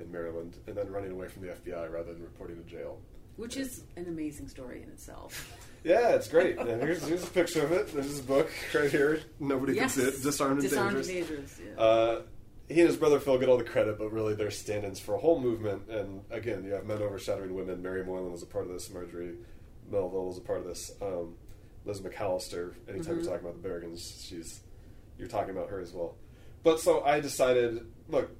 in 0.00 0.10
Maryland, 0.10 0.56
and 0.66 0.74
then 0.76 0.90
running 0.90 1.10
away 1.12 1.28
from 1.28 1.42
the 1.42 1.48
FBI 1.52 1.86
rather 1.92 2.14
than 2.14 2.22
reporting 2.22 2.56
to 2.56 2.62
jail. 2.62 2.98
Which 3.36 3.56
is 3.56 3.82
an 3.96 4.06
amazing 4.06 4.48
story 4.48 4.82
in 4.82 4.88
itself. 4.88 5.52
Yeah, 5.84 6.10
it's 6.10 6.28
great. 6.28 6.58
And 6.58 6.80
here's, 6.80 7.02
here's 7.02 7.24
a 7.24 7.30
picture 7.30 7.64
of 7.64 7.72
it. 7.72 7.88
There's 7.92 8.06
his 8.06 8.20
book 8.20 8.48
right 8.72 8.88
here. 8.88 9.18
Nobody 9.40 9.74
Yes. 9.74 9.94
can 9.96 10.04
see 10.04 10.08
it. 10.10 10.22
Disarmed 10.22 10.60
and 10.60 10.70
Disarmed 10.70 10.90
Dangerous. 11.02 11.08
and 11.08 11.26
Dangerous, 11.26 11.60
yeah. 11.76 11.82
Uh, 11.82 12.22
he 12.68 12.80
and 12.82 12.88
his 12.88 12.96
brother 12.96 13.18
Phil 13.18 13.36
get 13.38 13.48
all 13.48 13.58
the 13.58 13.64
credit, 13.64 13.98
but 13.98 14.12
really 14.12 14.34
they're 14.36 14.52
stand-ins 14.52 15.00
for 15.00 15.16
a 15.16 15.18
whole 15.18 15.40
movement. 15.40 15.88
And 15.90 16.22
again, 16.30 16.62
you 16.62 16.70
have 16.74 16.86
men 16.86 17.02
overshadowing 17.02 17.52
women. 17.56 17.82
Mary 17.82 18.04
Moylan 18.04 18.30
was 18.30 18.44
a 18.44 18.46
part 18.46 18.64
of 18.66 18.72
this. 18.72 18.90
Marjorie 18.92 19.34
Melville 19.92 20.26
was 20.26 20.38
a 20.38 20.40
part 20.40 20.58
of 20.60 20.64
this. 20.64 20.90
Um, 21.00 21.36
Liz 21.84 22.00
McAlister. 22.00 22.74
Anytime 22.88 23.16
Mhm. 23.16 23.22
you're 23.22 23.32
talking 23.32 23.46
about 23.48 23.62
the 23.62 23.68
Berrigans, 23.68 24.26
she's 24.26 24.60
you're 25.18 25.28
talking 25.28 25.50
about 25.50 25.68
her 25.68 25.78
as 25.80 25.92
well. 25.92 26.16
But 26.64 26.80
so 26.80 27.02
I 27.02 27.20
decided, 27.20 27.86
look, 28.08 28.30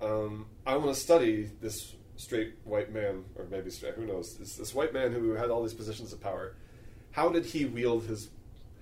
um, 0.00 0.46
I 0.66 0.76
want 0.76 0.94
to 0.94 1.00
study 1.00 1.50
this 1.60 1.96
straight 2.16 2.54
white 2.64 2.92
man, 2.92 3.24
or 3.36 3.46
maybe 3.46 3.70
straight, 3.70 3.94
who 3.94 4.04
knows? 4.06 4.36
This, 4.36 4.56
this 4.56 4.74
white 4.74 4.92
man 4.92 5.12
who 5.12 5.32
had 5.32 5.50
all 5.50 5.62
these 5.62 5.74
positions 5.74 6.12
of 6.12 6.20
power. 6.20 6.54
How 7.12 7.28
did 7.30 7.46
he 7.46 7.64
wield 7.64 8.04
his? 8.04 8.30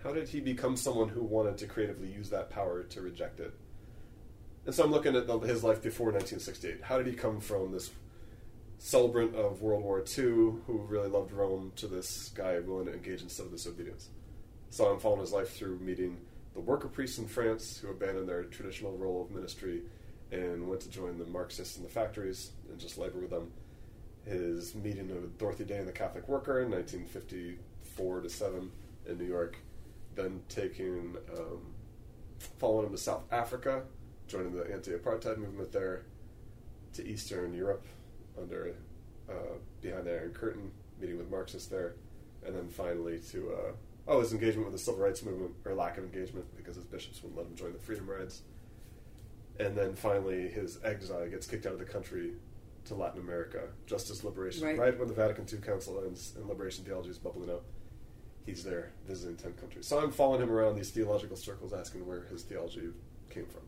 How 0.02 0.12
did 0.12 0.28
he 0.28 0.40
become 0.40 0.76
someone 0.76 1.08
who 1.10 1.22
wanted 1.22 1.56
to 1.58 1.66
creatively 1.66 2.10
use 2.10 2.30
that 2.30 2.50
power 2.50 2.82
to 2.82 3.00
reject 3.00 3.38
it? 3.40 3.52
And 4.66 4.74
so 4.74 4.84
I'm 4.84 4.90
looking 4.90 5.14
at 5.16 5.26
the, 5.26 5.38
his 5.40 5.62
life 5.62 5.82
before 5.82 6.06
1968. 6.12 6.82
How 6.82 6.98
did 6.98 7.06
he 7.06 7.12
come 7.14 7.40
from 7.40 7.72
this 7.72 7.90
celebrant 8.80 9.36
of 9.36 9.60
World 9.60 9.84
War 9.84 9.98
II 9.98 10.24
who 10.66 10.86
really 10.88 11.08
loved 11.08 11.32
Rome 11.32 11.70
to 11.76 11.86
this 11.86 12.30
guy 12.30 12.58
willing 12.60 12.86
to 12.86 12.94
engage 12.94 13.20
in 13.20 13.28
civil 13.28 13.52
disobedience? 13.52 14.08
So 14.70 14.86
I'm 14.86 14.98
following 14.98 15.20
his 15.20 15.32
life 15.32 15.54
through 15.54 15.78
meeting 15.80 16.16
the 16.54 16.60
worker 16.60 16.88
priests 16.88 17.18
in 17.18 17.28
France 17.28 17.78
who 17.78 17.90
abandoned 17.90 18.28
their 18.28 18.44
traditional 18.44 18.96
role 18.96 19.22
of 19.22 19.30
ministry 19.30 19.82
and 20.32 20.66
went 20.66 20.80
to 20.80 20.90
join 20.90 21.18
the 21.18 21.26
Marxists 21.26 21.76
in 21.76 21.82
the 21.82 21.88
factories 21.90 22.52
and 22.70 22.80
just 22.80 22.96
labor 22.96 23.18
with 23.18 23.30
them. 23.30 23.52
His 24.24 24.74
meeting 24.74 25.08
with 25.08 25.38
Dorothy 25.38 25.64
Day 25.64 25.78
and 25.78 25.88
the 25.88 25.92
Catholic 25.92 26.26
Worker 26.26 26.62
in 26.62 26.70
1954 26.70 28.20
to 28.22 28.30
7 28.30 28.70
in 29.06 29.18
New 29.18 29.24
York. 29.24 29.58
Then 30.14 30.40
taking, 30.48 31.16
um, 31.36 31.74
following 32.58 32.86
him 32.86 32.92
to 32.92 32.98
South 32.98 33.24
Africa, 33.30 33.82
joining 34.26 34.52
the 34.52 34.72
anti-apartheid 34.72 35.36
movement 35.36 35.70
there, 35.70 36.02
to 36.94 37.06
Eastern 37.06 37.52
Europe 37.54 37.84
under 38.40 38.74
uh, 39.28 39.32
behind 39.80 40.04
the 40.06 40.12
Iron 40.12 40.32
Curtain, 40.32 40.70
meeting 41.00 41.18
with 41.18 41.30
Marxists 41.30 41.68
there, 41.68 41.94
and 42.44 42.54
then 42.54 42.68
finally 42.68 43.18
to 43.30 43.52
uh, 43.52 43.72
oh 44.08 44.20
his 44.20 44.32
engagement 44.32 44.66
with 44.66 44.72
the 44.72 44.78
civil 44.78 45.00
rights 45.00 45.22
movement 45.22 45.52
or 45.64 45.74
lack 45.74 45.98
of 45.98 46.04
engagement 46.04 46.46
because 46.56 46.76
his 46.76 46.84
bishops 46.84 47.22
wouldn't 47.22 47.38
let 47.38 47.46
him 47.46 47.54
join 47.56 47.72
the 47.72 47.78
freedom 47.78 48.08
rides, 48.08 48.42
and 49.58 49.76
then 49.76 49.94
finally 49.94 50.48
his 50.48 50.78
exile 50.84 51.28
gets 51.28 51.46
kicked 51.46 51.66
out 51.66 51.72
of 51.74 51.78
the 51.78 51.84
country 51.84 52.32
to 52.86 52.94
Latin 52.94 53.20
America 53.20 53.60
just 53.86 54.08
as 54.10 54.24
liberation 54.24 54.64
Right. 54.64 54.78
right, 54.78 54.98
when 54.98 55.06
the 55.06 55.14
Vatican 55.14 55.44
II 55.52 55.58
Council 55.60 56.02
ends 56.04 56.32
and 56.36 56.48
liberation 56.48 56.84
theology 56.84 57.10
is 57.10 57.18
bubbling 57.18 57.50
up. 57.50 57.62
He's 58.46 58.64
there 58.64 58.90
visiting 59.06 59.36
ten 59.36 59.52
countries. 59.52 59.86
So 59.86 60.00
I'm 60.00 60.10
following 60.10 60.40
him 60.42 60.50
around 60.50 60.76
these 60.76 60.90
theological 60.90 61.36
circles, 61.36 61.72
asking 61.74 62.06
where 62.06 62.22
his 62.22 62.42
theology 62.42 62.88
came 63.28 63.44
from. 63.46 63.60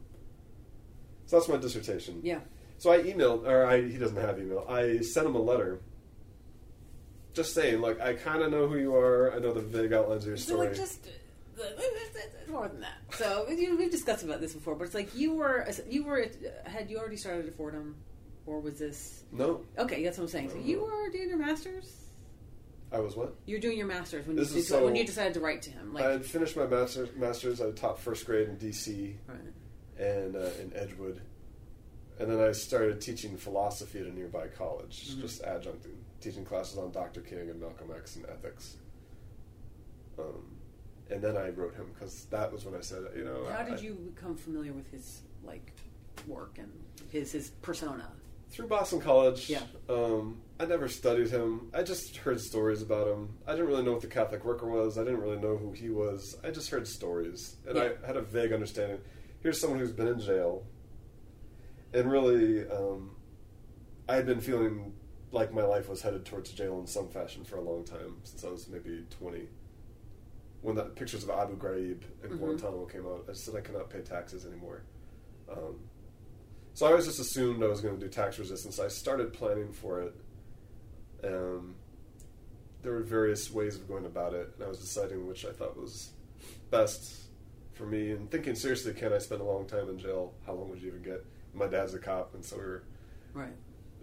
So 1.27 1.37
that's 1.37 1.49
my 1.49 1.57
dissertation. 1.59 2.21
yeah. 2.23 2.41
So 2.83 2.91
I 2.91 2.99
emailed, 2.99 3.47
or 3.47 3.65
I, 3.65 3.81
he 3.81 3.97
doesn't 3.97 4.17
have 4.17 4.41
email. 4.41 4.67
I 4.69 5.03
sent 5.03 5.25
him 5.25 5.37
a 5.37 5.41
letter, 5.41 5.79
just 7.33 7.55
saying, 7.55 7.81
like, 7.81 8.01
I 8.01 8.15
kind 8.15 8.43
of 8.43 8.51
know 8.51 8.67
who 8.67 8.77
you 8.77 8.97
are. 8.97 9.33
I 9.33 9.39
know 9.39 9.53
the 9.53 9.61
vague 9.61 9.93
outlines 9.93 10.25
of 10.25 10.31
your 10.31 10.37
So 10.37 10.55
story. 10.55 10.67
like 10.67 10.77
just 10.77 11.07
uh, 11.07 11.63
it's 11.63 12.49
more 12.51 12.67
than 12.67 12.81
that. 12.81 12.95
So 13.13 13.47
you 13.49 13.71
know, 13.71 13.77
we've 13.77 13.89
discussed 13.89 14.25
about 14.25 14.41
this 14.41 14.53
before, 14.53 14.75
but 14.75 14.83
it's 14.83 14.95
like 14.97 15.15
you 15.15 15.33
were 15.33 15.65
you 15.89 16.03
were 16.03 16.27
had 16.65 16.91
you 16.91 16.99
already 16.99 17.17
started 17.17 17.47
at 17.47 17.55
Fordham, 17.55 17.95
or 18.47 18.59
was 18.59 18.81
this 18.81 19.23
no, 19.31 19.61
okay? 19.79 20.03
That's 20.03 20.19
what 20.19 20.25
I'm 20.25 20.31
saying. 20.31 20.51
So 20.51 20.57
you 20.57 20.81
were 20.81 21.09
doing 21.13 21.29
your 21.29 21.39
masters. 21.39 22.07
I 22.91 22.99
was 22.99 23.15
what? 23.15 23.37
You're 23.47 23.61
doing 23.61 23.79
your 23.79 23.87
masters 23.87 24.27
when 24.27 24.35
This 24.35 24.51
you 24.55 24.59
is 24.59 24.67
so- 24.67 24.85
when 24.85 24.97
you 24.97 25.07
decided 25.07 25.35
to 25.35 25.41
write 25.41 25.63
to 25.63 25.71
him. 25.71 25.95
Like 25.95 26.05
I 26.05 26.11
had 26.11 26.27
finished 26.27 26.57
my 26.57 26.67
master, 26.67 27.09
master's. 27.15 27.61
I 27.61 27.71
taught 27.71 28.01
first 28.01 28.27
grade 28.27 28.49
in 28.49 28.57
D.C. 28.57 29.15
right. 29.29 29.39
and 30.05 30.35
uh, 30.35 30.51
in 30.61 30.73
Edgewood, 30.75 31.21
and 32.23 32.31
then 32.31 32.41
I 32.41 32.53
started 32.53 33.01
teaching 33.01 33.37
philosophy 33.37 33.99
at 34.01 34.07
a 34.07 34.13
nearby 34.13 34.47
college, 34.49 35.11
Mhm. 35.15 35.21
just 35.21 35.43
adjuncting, 35.43 35.97
teaching 36.21 36.45
classes 36.45 36.79
on 36.79 36.93
Dr. 36.93 37.21
King 37.21 37.51
and 37.51 37.61
Malcolm 37.61 37.91
X 37.95 38.17
and 38.17 38.25
ethics. 38.27 38.77
Um, 40.19 40.57
and 41.11 41.21
then 41.23 41.37
I 41.37 41.49
wrote 41.51 41.75
him 41.75 41.87
because 41.93 42.27
that 42.27 42.53
was 42.53 42.65
when 42.65 42.75
I 42.75 42.81
said, 42.81 43.03
you 43.17 43.25
know, 43.25 43.45
how 43.47 43.61
I- 43.61 43.71
did 43.71 43.81
you 43.81 43.95
become 43.95 44.37
familiar 44.37 44.73
with 44.73 44.89
his 44.91 45.23
like 45.43 45.73
work 46.27 46.59
and 46.59 46.71
his 47.11 47.33
his 47.33 47.51
persona? 47.63 48.13
through 48.51 48.67
Boston 48.67 49.01
College. 49.01 49.49
Yeah. 49.49 49.63
Um, 49.89 50.43
I 50.61 50.67
never 50.67 50.87
studied 50.87 51.29
him. 51.31 51.71
I 51.73 51.83
just 51.83 52.19
heard 52.19 52.39
stories 52.39 52.83
about 52.83 53.09
him. 53.09 53.39
I 53.47 53.53
didn't 53.53 53.67
really 53.69 53.83
know 53.83 53.93
what 53.93 54.03
the 54.03 54.09
Catholic 54.09 54.45
worker 54.45 54.67
was. 54.69 54.99
I 54.99 55.05
didn't 55.05 55.23
really 55.23 55.39
know 55.39 55.57
who 55.57 55.73
he 55.73 55.89
was. 55.89 56.37
I 56.45 56.51
just 56.51 56.69
heard 56.69 56.87
stories, 56.87 57.57
and 57.67 57.79
Yeah. 57.79 57.93
I 58.03 58.07
had 58.07 58.19
a 58.19 58.21
vague 58.21 58.53
understanding. 58.53 59.01
Here's 59.41 59.59
someone 59.59 59.79
who's 59.79 59.91
been 59.93 60.07
in 60.07 60.21
jail, 60.21 60.67
and 61.95 62.11
really, 62.11 62.69
um, 62.69 63.17
I 64.09 64.17
had 64.17 64.27
been 64.27 64.41
feeling 64.41 64.93
like 65.31 65.53
my 65.53 65.63
life 65.63 65.89
was 65.89 66.03
headed 66.03 66.25
towards 66.27 66.51
jail 66.53 66.79
in 66.81 66.87
some 66.87 67.09
fashion 67.09 67.45
for 67.45 67.57
a 67.57 67.61
long 67.63 67.85
time 67.85 68.17
since 68.25 68.45
I 68.45 68.49
was 68.49 68.69
maybe 68.69 69.05
20. 69.11 69.49
When 70.61 70.77
the 70.77 70.85
pictures 70.85 71.25
of 71.25 71.31
Abu 71.31 71.57
Ghraib 71.57 72.03
and 72.23 72.33
Mhm. 72.35 72.39
Guantanamo 72.39 72.85
came 72.87 73.07
out, 73.07 73.25
I 73.29 73.33
said 73.33 73.55
I 73.57 73.61
cannot 73.63 73.91
pay 73.91 74.01
taxes 74.03 74.45
anymore. 74.47 74.83
Um, 75.49 75.81
so 76.75 76.87
I 76.87 76.91
always 76.91 77.07
just 77.07 77.19
assumed 77.19 77.63
I 77.63 77.67
was 77.69 77.81
going 77.81 77.99
to 77.99 78.01
do 78.01 78.09
tax 78.11 78.39
resistance. 78.39 78.79
I 78.79 78.89
started 78.89 79.33
planning 79.33 79.73
for 79.73 80.01
it. 80.03 80.15
Um, 81.25 81.77
there 82.83 82.93
were 82.93 83.03
various 83.03 83.51
ways 83.51 83.77
of 83.77 83.87
going 83.89 84.05
about 84.07 84.35
it, 84.35 84.51
and 84.55 84.65
I 84.65 84.69
was 84.69 84.79
deciding 84.79 85.27
which 85.27 85.45
I 85.45 85.53
thought 85.53 85.77
was 85.77 86.13
best 86.71 87.29
for 87.75 87.87
me. 87.87 88.11
And 88.11 88.31
thinking 88.31 88.55
seriously, 88.55 88.93
can 88.95 89.13
I 89.13 89.19
spend 89.19 89.41
a 89.41 89.45
long 89.45 89.67
time 89.67 89.89
in 89.89 89.99
jail? 89.99 90.35
How 90.47 90.53
long 90.55 90.69
would 90.71 90.81
you 90.83 90.89
even 90.89 91.03
get? 91.03 91.25
My 91.55 91.67
dad's 91.67 91.95
a 91.95 91.99
cop, 91.99 92.35
and 92.35 92.45
so 92.45 92.57
we 92.57 92.63
were 92.63 92.83
Right. 93.35 93.53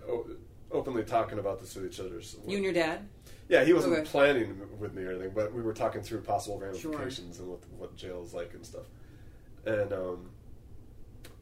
o- 0.08 0.28
openly 0.72 1.04
talking 1.04 1.40
about 1.40 1.60
this 1.60 1.76
with 1.76 1.86
each 1.86 2.00
other. 2.00 2.22
So 2.22 2.38
You 2.48 2.56
and 2.58 2.64
your 2.64 2.74
dad. 2.74 3.08
yeah, 3.48 3.64
he 3.64 3.74
wasn't 3.74 3.94
Okay. 3.94 4.04
planning 4.06 4.60
with 4.80 4.94
me 4.94 5.04
or 5.04 5.12
anything, 5.12 5.32
but 5.36 5.54
we 5.54 5.62
were 5.62 5.74
talking 5.74 6.02
through 6.02 6.22
possible 6.22 6.60
ramifications 6.60 7.40
and 7.40 7.48
what 7.50 7.60
what 7.78 7.96
jail 7.96 8.22
is 8.24 8.34
like 8.34 8.54
and 8.54 8.66
stuff. 8.66 8.86
And 9.66 9.92
um, 9.94 10.30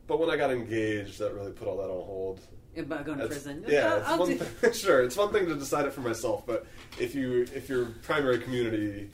but 0.08 0.20
when 0.20 0.30
I 0.30 0.38
got 0.38 0.52
engaged, 0.52 1.20
that 1.20 1.34
really 1.34 1.52
put 1.52 1.68
all 1.68 1.78
that 1.78 1.84
on 1.90 2.06
hold. 2.06 2.40
About 2.78 3.06
going 3.06 3.18
to 3.18 3.26
prison. 3.28 3.66
Yeah, 3.68 3.88
I'll- 3.94 3.98
it's 4.00 4.08
I'll 4.08 4.20
one 4.20 4.38
thing, 4.38 4.72
sure. 4.74 5.02
It's 5.02 5.18
one 5.18 5.34
thing 5.34 5.48
to 5.48 5.56
decide 5.56 5.86
it 5.86 5.94
for 5.94 6.02
myself, 6.02 6.46
but 6.46 6.66
if 7.00 7.16
you 7.16 7.42
if 7.54 7.68
your 7.68 7.86
primary 8.04 8.38
community, 8.40 9.10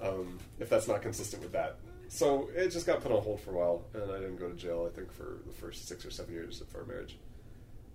um, 0.00 0.38
if 0.58 0.68
that's 0.70 0.88
not 0.88 1.02
consistent 1.02 1.42
with 1.42 1.52
that, 1.52 1.76
so 2.12 2.50
it 2.54 2.68
just 2.68 2.86
got 2.86 3.00
put 3.00 3.10
on 3.10 3.22
hold 3.22 3.40
for 3.40 3.52
a 3.52 3.54
while, 3.54 3.84
and 3.94 4.10
I 4.12 4.18
didn't 4.18 4.36
go 4.36 4.48
to 4.48 4.54
jail. 4.54 4.86
I 4.86 4.94
think 4.94 5.10
for 5.10 5.38
the 5.46 5.52
first 5.52 5.88
six 5.88 6.04
or 6.04 6.10
seven 6.10 6.34
years 6.34 6.60
of 6.60 6.74
our 6.76 6.84
marriage. 6.84 7.16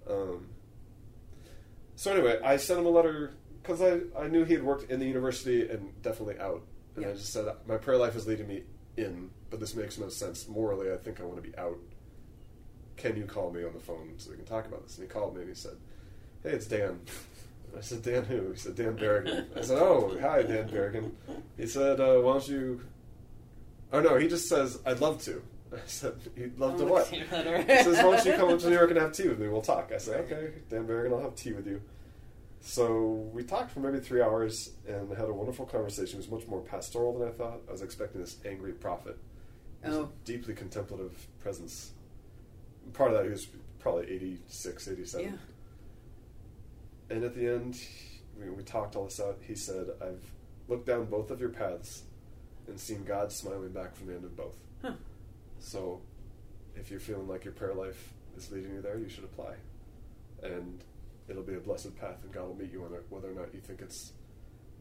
Um, 0.09 0.47
so 1.95 2.13
anyway, 2.13 2.39
I 2.43 2.57
sent 2.57 2.79
him 2.79 2.87
a 2.87 2.89
letter 2.89 3.33
because 3.61 3.79
I, 3.79 3.99
I 4.19 4.27
knew 4.27 4.43
he 4.43 4.53
had 4.53 4.63
worked 4.63 4.89
in 4.89 4.99
the 4.99 5.05
university 5.05 5.69
and 5.69 6.01
definitely 6.01 6.39
out, 6.39 6.63
and 6.95 7.05
I 7.05 7.13
just 7.13 7.31
said 7.31 7.45
my 7.67 7.77
prayer 7.77 7.97
life 7.97 8.15
is 8.15 8.25
leading 8.25 8.47
me 8.47 8.63
in, 8.95 9.29
but 9.51 9.59
this 9.59 9.75
makes 9.75 9.99
no 9.99 10.09
sense 10.09 10.47
morally. 10.47 10.91
I 10.91 10.97
think 10.97 11.21
I 11.21 11.23
want 11.23 11.43
to 11.43 11.47
be 11.47 11.55
out 11.55 11.77
can 12.97 13.15
you 13.15 13.25
call 13.25 13.51
me 13.51 13.63
on 13.63 13.73
the 13.73 13.79
phone 13.79 14.15
so 14.17 14.31
we 14.31 14.35
can 14.37 14.45
talk 14.45 14.65
about 14.65 14.83
this? 14.83 14.97
And 14.97 15.07
he 15.07 15.13
called 15.13 15.35
me 15.35 15.41
and 15.41 15.49
he 15.49 15.55
said, 15.55 15.75
hey, 16.43 16.49
it's 16.49 16.65
Dan. 16.65 16.99
I 17.77 17.81
said, 17.81 18.01
Dan 18.01 18.25
who? 18.25 18.51
He 18.51 18.57
said, 18.57 18.75
Dan 18.75 18.97
Berrigan. 18.97 19.45
I 19.55 19.61
said, 19.61 19.77
oh, 19.77 20.17
hi, 20.19 20.41
Dan 20.41 20.67
Berrigan. 20.67 21.11
He 21.55 21.67
said, 21.67 21.99
uh, 21.99 22.15
why 22.15 22.33
don't 22.33 22.47
you... 22.47 22.81
Oh, 23.93 24.01
no, 24.01 24.17
he 24.17 24.27
just 24.27 24.47
says, 24.47 24.79
I'd 24.85 24.99
love 24.99 25.21
to. 25.23 25.41
I 25.73 25.79
said, 25.85 26.15
you'd 26.35 26.59
love 26.59 26.77
to 26.77 26.85
what? 26.85 27.07
He 27.07 27.23
says, 27.25 27.97
why 27.97 28.01
don't 28.01 28.25
you 28.25 28.33
come 28.33 28.49
up 28.49 28.59
to 28.59 28.69
New 28.69 28.75
York 28.75 28.89
and 28.89 28.99
have 28.99 29.11
tea 29.11 29.27
with 29.27 29.39
me? 29.39 29.47
We'll 29.47 29.61
talk. 29.61 29.91
I 29.93 29.97
said, 29.97 30.21
okay, 30.21 30.53
Dan 30.69 30.87
Berrigan, 30.87 31.13
I'll 31.13 31.21
have 31.21 31.35
tea 31.35 31.53
with 31.53 31.67
you. 31.67 31.81
So 32.61 33.29
we 33.33 33.43
talked 33.43 33.71
for 33.71 33.79
maybe 33.79 33.99
three 33.99 34.21
hours 34.21 34.71
and 34.87 35.09
had 35.15 35.29
a 35.29 35.33
wonderful 35.33 35.65
conversation. 35.65 36.19
It 36.19 36.29
was 36.29 36.41
much 36.41 36.47
more 36.49 36.61
pastoral 36.61 37.17
than 37.17 37.27
I 37.27 37.31
thought. 37.31 37.61
I 37.67 37.71
was 37.71 37.81
expecting 37.81 38.21
this 38.21 38.37
angry 38.45 38.73
prophet. 38.73 39.17
Oh. 39.85 40.03
a 40.03 40.07
deeply 40.25 40.53
contemplative 40.53 41.27
presence. 41.41 41.91
Part 42.93 43.11
of 43.11 43.17
that, 43.17 43.25
he 43.25 43.31
was 43.31 43.47
probably 43.79 44.11
86, 44.11 44.87
87. 44.87 45.25
Yeah. 45.25 47.15
And 47.15 47.23
at 47.23 47.35
the 47.35 47.47
end, 47.47 47.79
we, 48.37 48.49
we 48.49 48.63
talked 48.63 48.95
all 48.95 49.05
this 49.05 49.19
out. 49.19 49.37
He 49.41 49.55
said, 49.55 49.87
I've 50.01 50.31
looked 50.67 50.87
down 50.87 51.05
both 51.05 51.31
of 51.31 51.39
your 51.39 51.49
paths 51.49 52.03
and 52.67 52.79
seen 52.79 53.03
God 53.03 53.31
smiling 53.31 53.71
back 53.71 53.95
from 53.95 54.07
the 54.07 54.15
end 54.15 54.25
of 54.25 54.35
both. 54.35 54.57
Huh. 54.81 54.93
So 55.59 56.01
if 56.75 56.91
you're 56.91 56.99
feeling 56.99 57.27
like 57.27 57.43
your 57.43 57.53
prayer 57.53 57.73
life 57.73 58.13
is 58.35 58.51
leading 58.51 58.73
you 58.73 58.81
there, 58.81 58.97
you 58.97 59.09
should 59.09 59.23
apply. 59.23 59.55
And 60.43 60.83
it'll 61.27 61.43
be 61.43 61.55
a 61.55 61.59
blessed 61.59 61.97
path, 61.97 62.23
and 62.23 62.31
God 62.31 62.47
will 62.47 62.55
meet 62.55 62.71
you 62.71 62.83
on 62.83 62.93
it, 62.93 63.05
whether 63.09 63.29
or 63.29 63.33
not 63.33 63.53
you 63.53 63.59
think 63.59 63.81
it's 63.81 64.11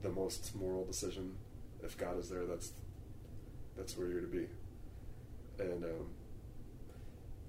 the 0.02 0.10
most 0.10 0.54
moral 0.54 0.84
decision. 0.84 1.36
If 1.82 1.96
God 1.96 2.18
is 2.18 2.28
there, 2.28 2.44
that's 2.44 2.72
that's 3.76 3.96
where 3.96 4.08
you're 4.08 4.22
to 4.22 4.26
be. 4.26 4.46
And 5.58 5.84
um, 5.84 6.06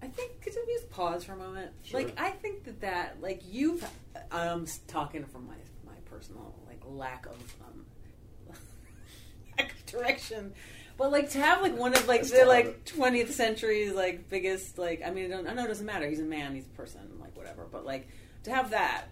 I 0.02 0.08
think 0.08 0.42
could 0.42 0.54
we 0.56 0.74
just 0.74 0.90
pause 0.90 1.24
for 1.24 1.34
a 1.34 1.38
moment? 1.38 1.72
Sure. 1.84 2.02
Like 2.02 2.20
I 2.20 2.32
think 2.32 2.66
that 2.66 2.82
that 2.82 3.22
like 3.22 3.42
you've 3.50 3.86
I'm 4.32 4.66
talking 4.88 5.26
from 5.26 5.48
my 5.48 5.56
my 5.86 5.98
personal 6.10 6.54
like 6.68 6.82
lack 6.86 7.26
of 7.26 7.56
um 7.62 7.86
lack 8.48 8.58
of 8.58 8.77
direction. 9.88 10.54
But 10.98 11.12
like 11.12 11.30
to 11.32 11.40
have 11.40 11.62
like 11.62 11.78
one 11.78 11.94
of 11.94 12.08
like 12.08 12.24
the 12.24 12.46
like 12.46 12.86
twentieth 12.86 13.34
century's 13.34 13.94
like 13.94 14.30
biggest 14.30 14.80
like 14.80 15.02
I 15.06 15.12
mean 15.12 15.26
I, 15.26 15.36
don't, 15.36 15.48
I 15.48 15.54
know 15.54 15.66
it 15.66 15.68
doesn't 15.68 15.86
matter 15.86 16.08
he's 16.08 16.20
a 16.20 16.24
man 16.24 16.56
he's 16.56 16.66
a 16.66 16.70
person 16.70 17.02
like 17.22 17.38
whatever 17.38 17.68
but 17.72 17.86
like 17.86 18.08
to 18.46 18.52
have 18.52 18.72
that 18.72 19.06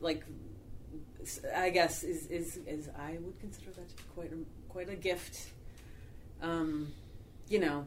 like 0.00 0.24
I 1.54 1.70
guess 1.70 2.02
is 2.02 2.26
is, 2.26 2.58
is 2.66 2.88
I 2.98 3.16
would 3.20 3.38
consider 3.40 3.70
that 3.72 3.88
to 3.88 3.96
be 3.96 4.02
quite 4.14 4.32
a, 4.32 4.36
quite 4.68 4.88
a 4.88 4.96
gift. 4.96 5.50
Um, 6.42 6.92
you 7.48 7.58
know, 7.58 7.86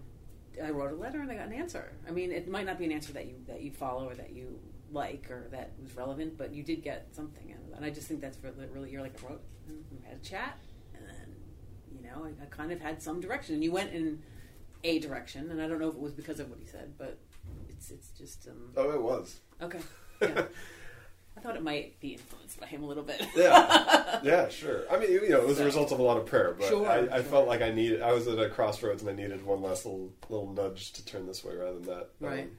I 0.64 0.70
wrote 0.70 0.92
a 0.92 0.96
letter 0.96 1.20
and 1.20 1.32
I 1.32 1.36
got 1.36 1.48
an 1.48 1.54
answer. 1.54 1.92
I 2.08 2.12
mean, 2.12 2.32
it 2.32 2.48
might 2.48 2.66
not 2.66 2.78
be 2.78 2.86
an 2.86 2.92
answer 2.92 3.14
that 3.14 3.26
you 3.26 3.36
that 3.48 3.62
you 3.62 3.72
follow 3.72 4.10
or 4.10 4.16
that 4.16 4.34
you 4.34 4.60
like 4.92 5.30
or 5.32 5.48
that 5.52 5.72
was 5.82 5.96
relevant, 5.96 6.38
but 6.38 6.54
you 6.54 6.64
did 6.64 6.84
get 6.84 7.08
something 7.12 7.52
out 7.52 7.60
of 7.60 7.70
that. 7.72 7.78
And 7.78 7.86
I 7.86 7.90
just 7.90 8.08
think 8.08 8.22
that's 8.22 8.38
really, 8.44 8.68
really 8.68 8.92
you're 8.92 9.02
like 9.02 9.20
I 9.24 9.30
wrote 9.30 9.42
and 9.68 9.84
we 9.92 10.06
had 10.08 10.18
a 10.18 10.24
chat, 10.24 10.58
and 10.62 10.73
know 12.04 12.26
I, 12.26 12.44
I 12.44 12.46
kind 12.48 12.72
of 12.72 12.80
had 12.82 13.02
some 13.02 13.20
direction. 13.22 13.56
And 13.56 13.64
you 13.64 13.72
went 13.72 13.94
in 13.94 14.22
a 14.84 15.00
direction, 15.00 15.50
and 15.52 15.62
I 15.62 15.68
don't 15.68 15.80
know 15.80 15.90
if 15.90 15.96
it 15.96 16.00
was 16.02 16.14
because 16.14 16.40
of 16.40 16.50
what 16.50 16.60
he 16.60 16.66
said, 16.66 16.94
but 16.98 17.18
it's 17.70 17.90
it's 17.92 18.10
just 18.10 18.48
um, 18.48 18.72
Oh, 18.78 18.92
it 18.92 19.02
was. 19.02 19.40
okay. 19.62 19.80
Yeah. 20.22 20.46
I 21.36 21.40
thought 21.42 21.56
it 21.56 21.64
might 21.64 22.00
be 22.00 22.10
influenced 22.14 22.60
by 22.60 22.68
him 22.68 22.84
a 22.84 22.86
little 22.86 23.04
bit. 23.04 23.26
Yeah. 23.36 24.00
Yeah, 24.24 24.48
sure. 24.48 24.84
I 24.90 24.98
mean, 25.00 25.12
you 25.12 25.28
know, 25.30 25.42
it 25.42 25.48
was 25.48 25.58
So- 25.58 25.64
a 25.64 25.66
result 25.66 25.92
of 25.92 26.00
a 26.00 26.04
lot 26.04 26.16
of 26.18 26.26
prayer, 26.28 26.56
but 26.58 26.68
Sure, 26.70 26.88
I, 26.88 27.00
I 27.00 27.08
sure. 27.16 27.24
felt 27.24 27.48
like 27.48 27.62
I 27.62 27.72
needed. 27.72 28.02
I 28.02 28.14
was 28.14 28.26
at 28.28 28.40
a 28.40 28.48
crossroads, 28.50 29.02
and 29.02 29.10
I 29.10 29.14
needed 29.22 29.44
one 29.46 29.62
last 29.62 29.84
little 29.86 30.14
little 30.30 30.54
nudge 30.54 30.94
to 30.94 31.06
turn 31.06 31.26
this 31.28 31.44
way 31.44 31.56
rather 31.56 31.74
than 31.74 31.86
that. 31.88 32.02
Um, 32.04 32.08
Right. 32.22 32.50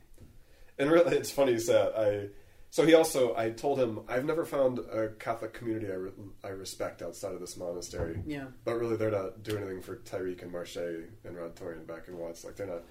and 0.78 0.90
really, 0.90 1.16
it's 1.16 1.30
funny 1.30 1.52
you 1.52 1.66
that. 1.68 1.92
I 1.96 2.28
so 2.75 2.85
he 2.85 2.95
also. 2.95 3.37
I 3.37 3.51
told 3.51 3.79
him 3.79 4.01
I've 4.09 4.25
never 4.25 4.45
found 4.45 4.81
a 4.81 5.11
Catholic 5.21 5.53
community 5.53 5.87
I, 5.93 5.95
re, 5.95 6.11
I 6.43 6.49
respect 6.49 7.03
outside 7.03 7.33
of 7.33 7.39
this 7.41 7.57
monastery. 7.57 8.21
Yeah. 8.27 8.47
But 8.65 8.81
really, 8.81 8.97
they're 8.97 9.13
not 9.13 9.45
doing 9.45 9.63
anything 9.63 9.81
for 9.81 9.97
Tyreek 9.99 10.43
and 10.43 10.51
Marche 10.51 10.77
and 11.25 11.37
Rod 11.37 11.55
Torian 11.55 11.87
back 11.87 12.09
in 12.09 12.19
Watts. 12.19 12.45
Like 12.45 12.57
they're 12.57 12.67
not. 12.67 12.83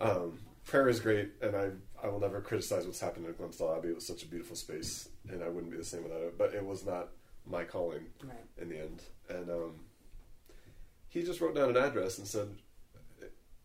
Um, 0.00 0.38
prayer 0.66 0.88
is 0.88 0.98
great, 0.98 1.30
and 1.40 1.54
I 1.54 1.70
I 2.02 2.08
will 2.08 2.18
never 2.18 2.40
criticize 2.40 2.84
what's 2.84 2.98
happened 3.00 3.26
at 3.26 3.38
Glenstal 3.38 3.76
Abbey. 3.76 3.90
It 3.90 3.94
was 3.94 4.08
such 4.08 4.24
a 4.24 4.26
beautiful 4.26 4.56
space, 4.56 5.08
and 5.28 5.40
I 5.44 5.48
wouldn't 5.48 5.70
be 5.70 5.78
the 5.78 5.84
same 5.84 6.02
without 6.02 6.22
it. 6.22 6.36
But 6.36 6.52
it 6.54 6.66
was 6.66 6.84
not 6.84 7.10
my 7.46 7.62
calling 7.62 8.06
Right. 8.24 8.44
in 8.60 8.70
the 8.70 8.78
end. 8.80 9.02
And 9.28 9.48
um, 9.50 9.74
he 11.10 11.22
just 11.22 11.40
wrote 11.40 11.54
down 11.54 11.70
an 11.70 11.76
address 11.76 12.18
and 12.18 12.26
said, 12.26 12.48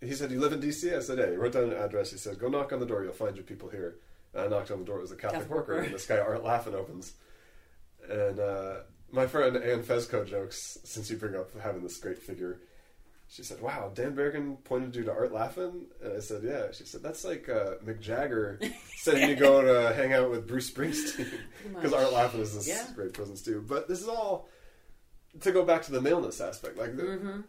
he 0.02 0.14
said, 0.14 0.30
"You 0.32 0.40
live 0.40 0.54
in 0.54 0.60
D.C." 0.60 0.94
I 0.94 1.00
said, 1.00 1.18
"Yeah." 1.18 1.32
He 1.32 1.36
wrote 1.38 1.54
down 1.54 1.72
an 1.72 1.78
address. 1.78 2.12
He 2.12 2.18
said, 2.18 2.38
"Go 2.38 2.48
knock 2.48 2.72
on 2.74 2.80
the 2.80 2.86
door. 2.86 3.04
You'll 3.04 3.14
find 3.14 3.36
your 3.36 3.46
people 3.46 3.70
here." 3.70 3.96
And 4.36 4.44
I 4.44 4.48
knocked 4.48 4.70
on 4.72 4.80
the 4.80 4.86
door. 4.86 4.98
It 4.98 5.02
was 5.02 5.12
a 5.12 5.16
Catholic, 5.16 5.42
Catholic 5.42 5.58
worker, 5.58 5.74
worker. 5.76 5.86
and 5.86 5.94
this 5.96 6.06
guy 6.06 6.18
Art 6.20 6.44
Laffin 6.44 6.74
opens. 6.74 7.14
And 8.10 8.40
uh, 8.40 8.74
my 9.12 9.26
friend 9.28 9.56
Ann 9.58 9.82
Fezco 9.84 10.28
jokes, 10.28 10.78
since 10.84 11.10
you 11.10 11.18
bring 11.18 11.36
up 11.36 11.50
having 11.60 11.82
this 11.82 11.98
great 11.98 12.20
figure, 12.20 12.60
she 13.28 13.42
said, 13.42 13.60
"Wow, 13.62 13.92
Dan 13.96 14.16
Berrigan 14.16 14.64
pointed 14.64 14.96
you 14.96 15.04
to 15.06 15.12
Art 15.12 15.32
Laffin," 15.34 15.86
and 16.04 16.14
I 16.16 16.20
said, 16.20 16.44
"Yeah." 16.44 16.68
She 16.74 16.84
said, 16.84 17.02
"That's 17.02 17.26
like 17.26 17.50
uh, 17.50 17.76
Mick 17.84 18.00
Jagger 18.00 18.60
saying 18.98 19.30
you 19.30 19.36
go 19.36 19.62
to 19.64 19.96
hang 19.96 20.14
out 20.14 20.30
with 20.30 20.48
Bruce 20.48 20.70
Springsteen 20.70 21.28
because. 21.74 21.94
Art 21.94 22.12
Laffin 22.14 22.42
is 22.42 22.54
this 22.54 22.68
Yeah. 22.68 22.86
great 22.94 23.14
presence 23.14 23.42
too." 23.42 23.66
But 23.68 23.88
this 23.88 24.02
is 24.02 24.08
all 24.08 24.48
to 25.42 25.52
go 25.52 25.66
back 25.66 25.82
to 25.84 25.92
the 25.92 26.02
maleness 26.02 26.40
aspect. 26.40 26.78
Like, 26.78 26.96
the, 26.96 27.04
Mm-hmm. 27.04 27.42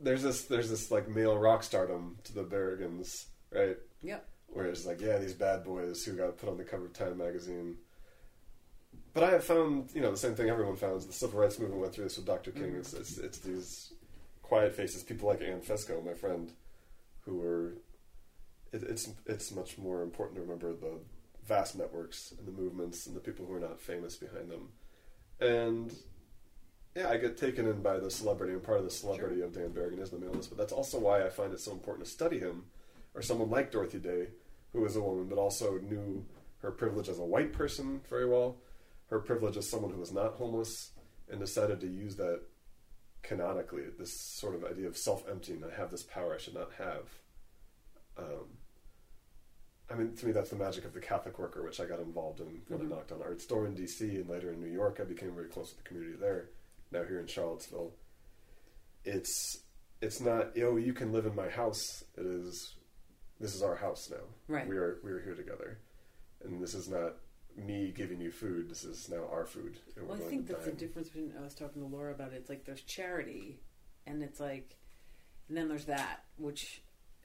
there's 0.00 0.22
this, 0.22 0.44
there's 0.44 0.70
this 0.70 0.90
like 0.90 1.08
male 1.08 1.36
rock 1.38 1.62
stardom 1.62 2.16
to 2.24 2.32
the 2.32 2.42
Berrigans, 2.44 3.26
right? 3.52 3.76
Yep. 4.02 4.26
Where 4.48 4.66
it's 4.66 4.86
like, 4.86 5.00
yeah, 5.00 5.18
these 5.18 5.34
bad 5.34 5.64
boys 5.64 6.04
who 6.04 6.12
got 6.12 6.38
put 6.38 6.48
on 6.48 6.56
the 6.56 6.64
cover 6.64 6.86
of 6.86 6.92
Time 6.92 7.18
magazine. 7.18 7.76
But 9.12 9.24
I 9.24 9.30
have 9.30 9.44
found, 9.44 9.90
you 9.94 10.00
know, 10.00 10.10
the 10.10 10.16
same 10.16 10.34
thing 10.34 10.48
everyone 10.48 10.76
found. 10.76 11.00
The 11.02 11.12
civil 11.12 11.40
rights 11.40 11.58
movement 11.58 11.80
went 11.80 11.94
through 11.94 12.04
this 12.04 12.16
with 12.16 12.26
Dr. 12.26 12.50
King. 12.52 12.72
Mhm. 12.72 12.78
It's, 12.78 12.92
it's 12.92 13.18
it's 13.18 13.38
these 13.38 13.92
quiet 14.42 14.74
faces, 14.74 15.02
people 15.02 15.28
like 15.28 15.40
Ann 15.42 15.60
Fesco, 15.60 16.04
my 16.04 16.14
friend, 16.14 16.52
who 17.20 17.36
were. 17.38 17.74
It, 18.72 18.82
it's 18.82 19.08
it's 19.26 19.52
much 19.54 19.78
more 19.78 20.02
important 20.02 20.36
to 20.36 20.42
remember 20.42 20.72
the 20.74 20.98
vast 21.46 21.76
networks 21.76 22.34
and 22.38 22.46
the 22.46 22.52
movements 22.60 23.06
and 23.06 23.14
the 23.14 23.20
people 23.20 23.46
who 23.46 23.54
are 23.54 23.60
not 23.60 23.80
famous 23.80 24.16
behind 24.16 24.50
them, 24.50 24.68
and 25.40 25.94
yeah, 26.96 27.08
I 27.08 27.18
get 27.18 27.36
taken 27.36 27.66
in 27.66 27.82
by 27.82 27.98
the 27.98 28.10
celebrity, 28.10 28.52
and 28.52 28.62
part 28.62 28.78
of 28.78 28.84
the 28.84 28.90
celebrity 28.90 29.40
of 29.42 29.52
Dan 29.52 29.70
Berrigan 29.70 30.00
is 30.00 30.10
the 30.10 30.18
maleness. 30.18 30.46
But 30.48 30.58
that's 30.58 30.72
also 30.72 30.98
why 30.98 31.24
I 31.24 31.28
find 31.28 31.52
it 31.52 31.60
so 31.60 31.72
important 31.72 32.06
to 32.06 32.10
study 32.10 32.38
him, 32.40 32.64
or 33.16 33.22
someone 33.22 33.50
like 33.50 33.72
Dorothy 33.72 33.98
Day, 33.98 34.28
who 34.72 34.82
was 34.82 34.94
a 34.94 35.00
woman, 35.00 35.26
but 35.26 35.38
also 35.38 35.78
knew 35.78 36.24
her 36.58 36.70
privilege 36.70 37.08
as 37.08 37.18
a 37.18 37.24
white 37.24 37.52
person 37.52 38.00
very 38.08 38.28
well, 38.28 38.56
her 39.08 39.18
privilege 39.18 39.56
as 39.56 39.68
someone 39.68 39.90
who 39.90 39.98
was 40.00 40.12
not 40.12 40.34
homeless, 40.34 40.92
and 41.28 41.40
decided 41.40 41.80
to 41.80 41.88
use 41.88 42.16
that 42.16 42.42
kenotically. 43.24 43.96
This 43.98 44.20
sort 44.20 44.54
of 44.54 44.64
idea 44.64 44.86
of 44.86 44.96
self-emptying. 44.96 45.64
I 45.64 45.74
have 45.74 45.90
this 45.90 46.02
power 46.02 46.34
I 46.34 46.38
should 46.38 46.54
not 46.54 46.70
have. 46.78 47.08
Um, 48.18 48.58
I 49.90 49.94
mean, 49.94 50.14
to 50.14 50.26
me, 50.26 50.32
that's 50.32 50.50
the 50.50 50.56
magic 50.56 50.84
of 50.84 50.92
the 50.92 51.00
Catholic 51.00 51.38
worker, 51.38 51.62
which 51.64 51.80
I 51.80 51.86
got 51.86 52.00
involved 52.00 52.40
in 52.40 52.62
when 52.68 52.80
Mhm. 52.80 52.84
I 52.84 52.88
knocked 52.96 53.12
on 53.12 53.22
Art 53.22 53.40
Store 53.40 53.66
in 53.66 53.74
D.C. 53.74 54.16
and 54.16 54.28
later 54.28 54.52
in 54.52 54.60
New 54.60 54.70
York. 54.70 55.00
I 55.00 55.04
became 55.04 55.34
very 55.34 55.48
close 55.48 55.70
with 55.74 55.82
the 55.82 55.88
community 55.88 56.16
there. 56.16 56.50
Now 56.90 57.04
here 57.04 57.18
in 57.18 57.26
Charlottesville, 57.26 57.94
it's 59.04 59.62
it's 60.00 60.20
not 60.20 60.56
oh 60.58 60.76
you 60.76 60.92
can 60.92 61.12
live 61.12 61.26
in 61.26 61.34
my 61.34 61.48
house. 61.48 62.04
It 62.16 62.26
is 62.26 62.75
this 63.40 63.54
is 63.54 63.62
our 63.62 63.76
house 63.76 64.08
now. 64.10 64.24
Right. 64.48 64.66
We 64.66 64.76
are 64.76 64.98
we 65.02 65.10
are 65.10 65.20
here 65.20 65.34
together, 65.34 65.78
and 66.44 66.62
this 66.62 66.74
is 66.74 66.88
not 66.88 67.14
me 67.56 67.92
giving 67.94 68.20
you 68.20 68.30
food. 68.30 68.70
This 68.70 68.84
is 68.84 69.08
now 69.08 69.24
our 69.30 69.44
food. 69.44 69.78
Well, 70.00 70.16
I 70.16 70.20
think 70.20 70.46
that's 70.46 70.64
the 70.64 70.72
difference 70.72 71.08
between 71.08 71.32
I 71.38 71.42
was 71.42 71.54
talking 71.54 71.82
to 71.82 71.88
Laura 71.88 72.12
about 72.12 72.32
it. 72.32 72.36
It's 72.36 72.48
like 72.48 72.64
there's 72.64 72.82
charity, 72.82 73.60
and 74.06 74.22
it's 74.22 74.40
like, 74.40 74.76
and 75.48 75.56
then 75.56 75.68
there's 75.68 75.86
that, 75.86 76.24
which 76.36 76.82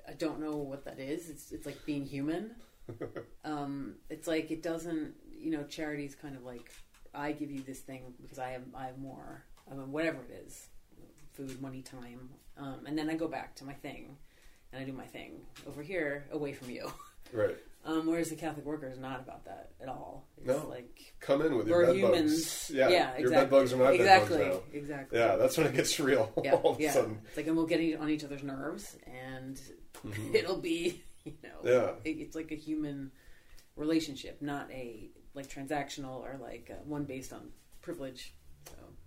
I 0.07 0.13
don't 0.13 0.39
know 0.39 0.57
what 0.57 0.85
that 0.85 0.99
is. 0.99 1.29
It's 1.29 1.51
it's 1.51 1.65
like 1.65 1.85
being 1.85 2.05
human. 2.05 2.55
um, 3.45 3.95
it's 4.09 4.27
like 4.27 4.51
it 4.51 4.63
doesn't, 4.63 5.13
you 5.37 5.51
know, 5.51 5.63
charity 5.63 6.05
is 6.05 6.15
kind 6.15 6.35
of 6.35 6.43
like 6.43 6.71
I 7.13 7.31
give 7.31 7.51
you 7.51 7.61
this 7.61 7.79
thing 7.79 8.13
because 8.21 8.39
I 8.39 8.49
have 8.51 8.63
I 8.75 8.85
have 8.87 8.97
more. 8.97 9.43
I 9.69 9.75
mean, 9.75 9.91
whatever 9.91 10.17
it 10.29 10.43
is, 10.45 10.67
food, 11.33 11.61
money, 11.61 11.81
time, 11.81 12.29
um, 12.57 12.81
and 12.85 12.97
then 12.97 13.09
I 13.09 13.15
go 13.15 13.27
back 13.27 13.55
to 13.55 13.63
my 13.63 13.73
thing, 13.73 14.17
and 14.73 14.81
I 14.81 14.85
do 14.85 14.93
my 14.93 15.05
thing 15.05 15.41
over 15.67 15.81
here, 15.81 16.25
away 16.31 16.53
from 16.53 16.69
you. 16.69 16.91
Right. 17.33 17.55
Um, 17.85 18.07
whereas 18.07 18.29
the 18.29 18.35
Catholic 18.35 18.65
worker 18.65 18.89
is 18.89 18.99
not 18.99 19.21
about 19.21 19.45
that 19.45 19.69
at 19.81 19.87
all. 19.87 20.25
It's 20.37 20.47
No. 20.47 20.67
like 20.67 21.13
Come 21.21 21.41
in 21.41 21.55
with 21.55 21.65
your 21.65 21.85
bed 21.85 21.95
humans. 21.95 22.33
bugs. 22.33 22.71
Yeah, 22.73 22.89
yeah, 22.89 23.11
your 23.11 23.19
exactly. 23.19 23.31
bed 23.31 23.49
bugs 23.49 23.71
are 23.73 23.77
my 23.77 23.91
exactly, 23.93 24.37
bed 24.39 24.51
bugs 24.51 24.63
exactly. 24.73 25.17
Yeah, 25.19 25.35
that's 25.37 25.57
when 25.57 25.67
it 25.67 25.73
gets 25.73 25.97
real. 26.01 26.29
yeah, 26.43 26.53
all 26.61 26.73
of 26.73 26.81
yeah. 26.81 26.89
a 26.89 26.93
sudden. 26.93 27.19
It's 27.29 27.37
like, 27.37 27.47
and 27.47 27.55
we'll 27.55 27.67
get 27.67 27.79
on 28.01 28.09
each 28.09 28.25
other's 28.25 28.43
nerves, 28.43 28.97
and 29.07 29.57
Mhm. 30.05 30.35
it'll 30.35 30.57
be, 30.57 31.01
you 31.23 31.33
know, 31.41 31.49
Yeah. 31.63 31.91
it, 32.03 32.17
it's 32.17 32.35
like 32.35 32.51
a 32.51 32.55
human 32.55 33.11
relationship, 33.77 34.41
not 34.41 34.69
a 34.71 35.09
like 35.33 35.47
transactional 35.47 36.15
or 36.21 36.37
like 36.41 36.69
uh, 36.69 36.83
one 36.83 37.05
based 37.05 37.31
on 37.31 37.49
privilege. 37.81 38.33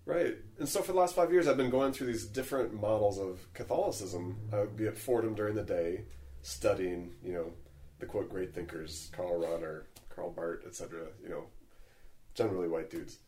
Right. 0.06 0.36
And 0.58 0.68
so 0.68 0.82
for 0.82 0.92
the 0.92 0.98
last 0.98 1.14
five 1.14 1.32
years, 1.32 1.48
I've 1.48 1.56
been 1.56 1.70
going 1.70 1.92
through 1.92 2.08
these 2.08 2.26
different 2.26 2.74
models 2.74 3.18
of 3.18 3.52
Catholicism. 3.54 4.36
I 4.52 4.60
would 4.60 4.76
be 4.76 4.86
at 4.86 4.98
Fordham 4.98 5.34
during 5.34 5.54
the 5.54 5.62
day, 5.62 6.04
studying, 6.42 7.14
you 7.22 7.32
know, 7.32 7.52
the 8.00 8.06
quote 8.06 8.28
great 8.28 8.54
thinkers, 8.54 9.10
Karl 9.12 9.40
Rahner, 9.40 9.84
Karl 10.14 10.30
Barth, 10.30 10.66
etc. 10.66 11.06
You 11.22 11.30
know, 11.30 11.44
generally 12.34 12.68
white 12.68 12.90
dudes. 12.90 13.18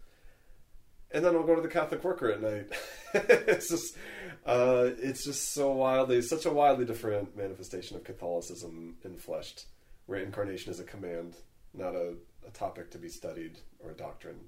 And 1.13 1.25
then 1.25 1.35
I'll 1.35 1.45
go 1.45 1.55
to 1.55 1.63
the 1.63 1.69
Catholic 1.69 2.05
Worker 2.05 2.31
at 2.31 2.43
night. 2.43 2.69
it's 3.15 3.71
just, 3.71 3.97
uh, 4.45 4.91
it's 4.99 5.25
just 5.25 5.55
so 5.55 5.73
wildly, 5.73 6.21
such 6.21 6.45
a 6.45 6.53
wildly 6.53 6.85
different 6.85 7.35
manifestation 7.37 7.97
of 7.97 8.05
Catholicism 8.05 8.97
infleshed, 9.07 9.65
where 10.07 10.21
incarnation 10.21 10.73
is 10.73 10.81
a 10.81 10.85
command, 10.85 11.37
not 11.73 11.95
a, 11.95 12.15
a 12.47 12.51
topic 12.51 12.91
to 12.91 12.99
be 12.99 13.09
studied 13.09 13.61
or 13.83 13.93
a 13.93 13.97
doctrine 13.97 14.41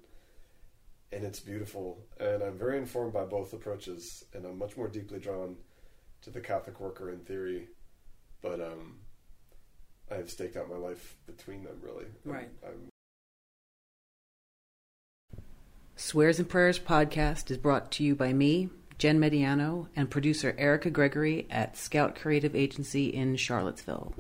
and 1.13 1.25
it's 1.25 1.41
beautiful. 1.41 2.07
And 2.21 2.43
I'm 2.43 2.59
very 2.59 2.79
informed 2.79 3.13
by 3.13 3.25
both 3.25 3.53
approaches, 3.53 4.25
and 4.35 4.45
I'm 4.45 4.59
much 4.59 4.77
more 4.77 4.89
deeply 4.89 5.19
drawn 5.19 5.57
to 6.23 6.31
the 6.31 6.41
Catholic 6.41 6.81
worker 6.81 7.11
in 7.11 7.21
theory. 7.21 7.69
But 8.43 8.61
um, 8.61 9.01
I 10.11 10.15
have 10.17 10.31
staked 10.31 10.57
out 10.57 10.69
my 10.71 10.77
life 10.77 11.17
between 11.27 11.65
them. 11.65 11.79
Really, 11.83 12.05
I'm- 12.05 12.15
Right. 12.25 12.51
I'm 12.67 12.89
Swears 15.97 16.39
and 16.39 16.49
Prayers 16.49 16.79
podcast 16.79 17.51
is 17.51 17.59
brought 17.59 17.91
to 17.93 18.05
you 18.05 18.15
by 18.15 18.33
me, 18.33 18.71
Jen 18.99 19.19
Mediano, 19.19 19.89
and 19.97 20.09
producer 20.09 20.55
Erica 20.57 20.91
Gregory 20.91 21.49
at 21.51 21.77
Scout 21.77 22.15
Creative 22.15 22.55
Agency 22.55 23.09
in 23.09 23.35
Charlottesville. 23.35 24.15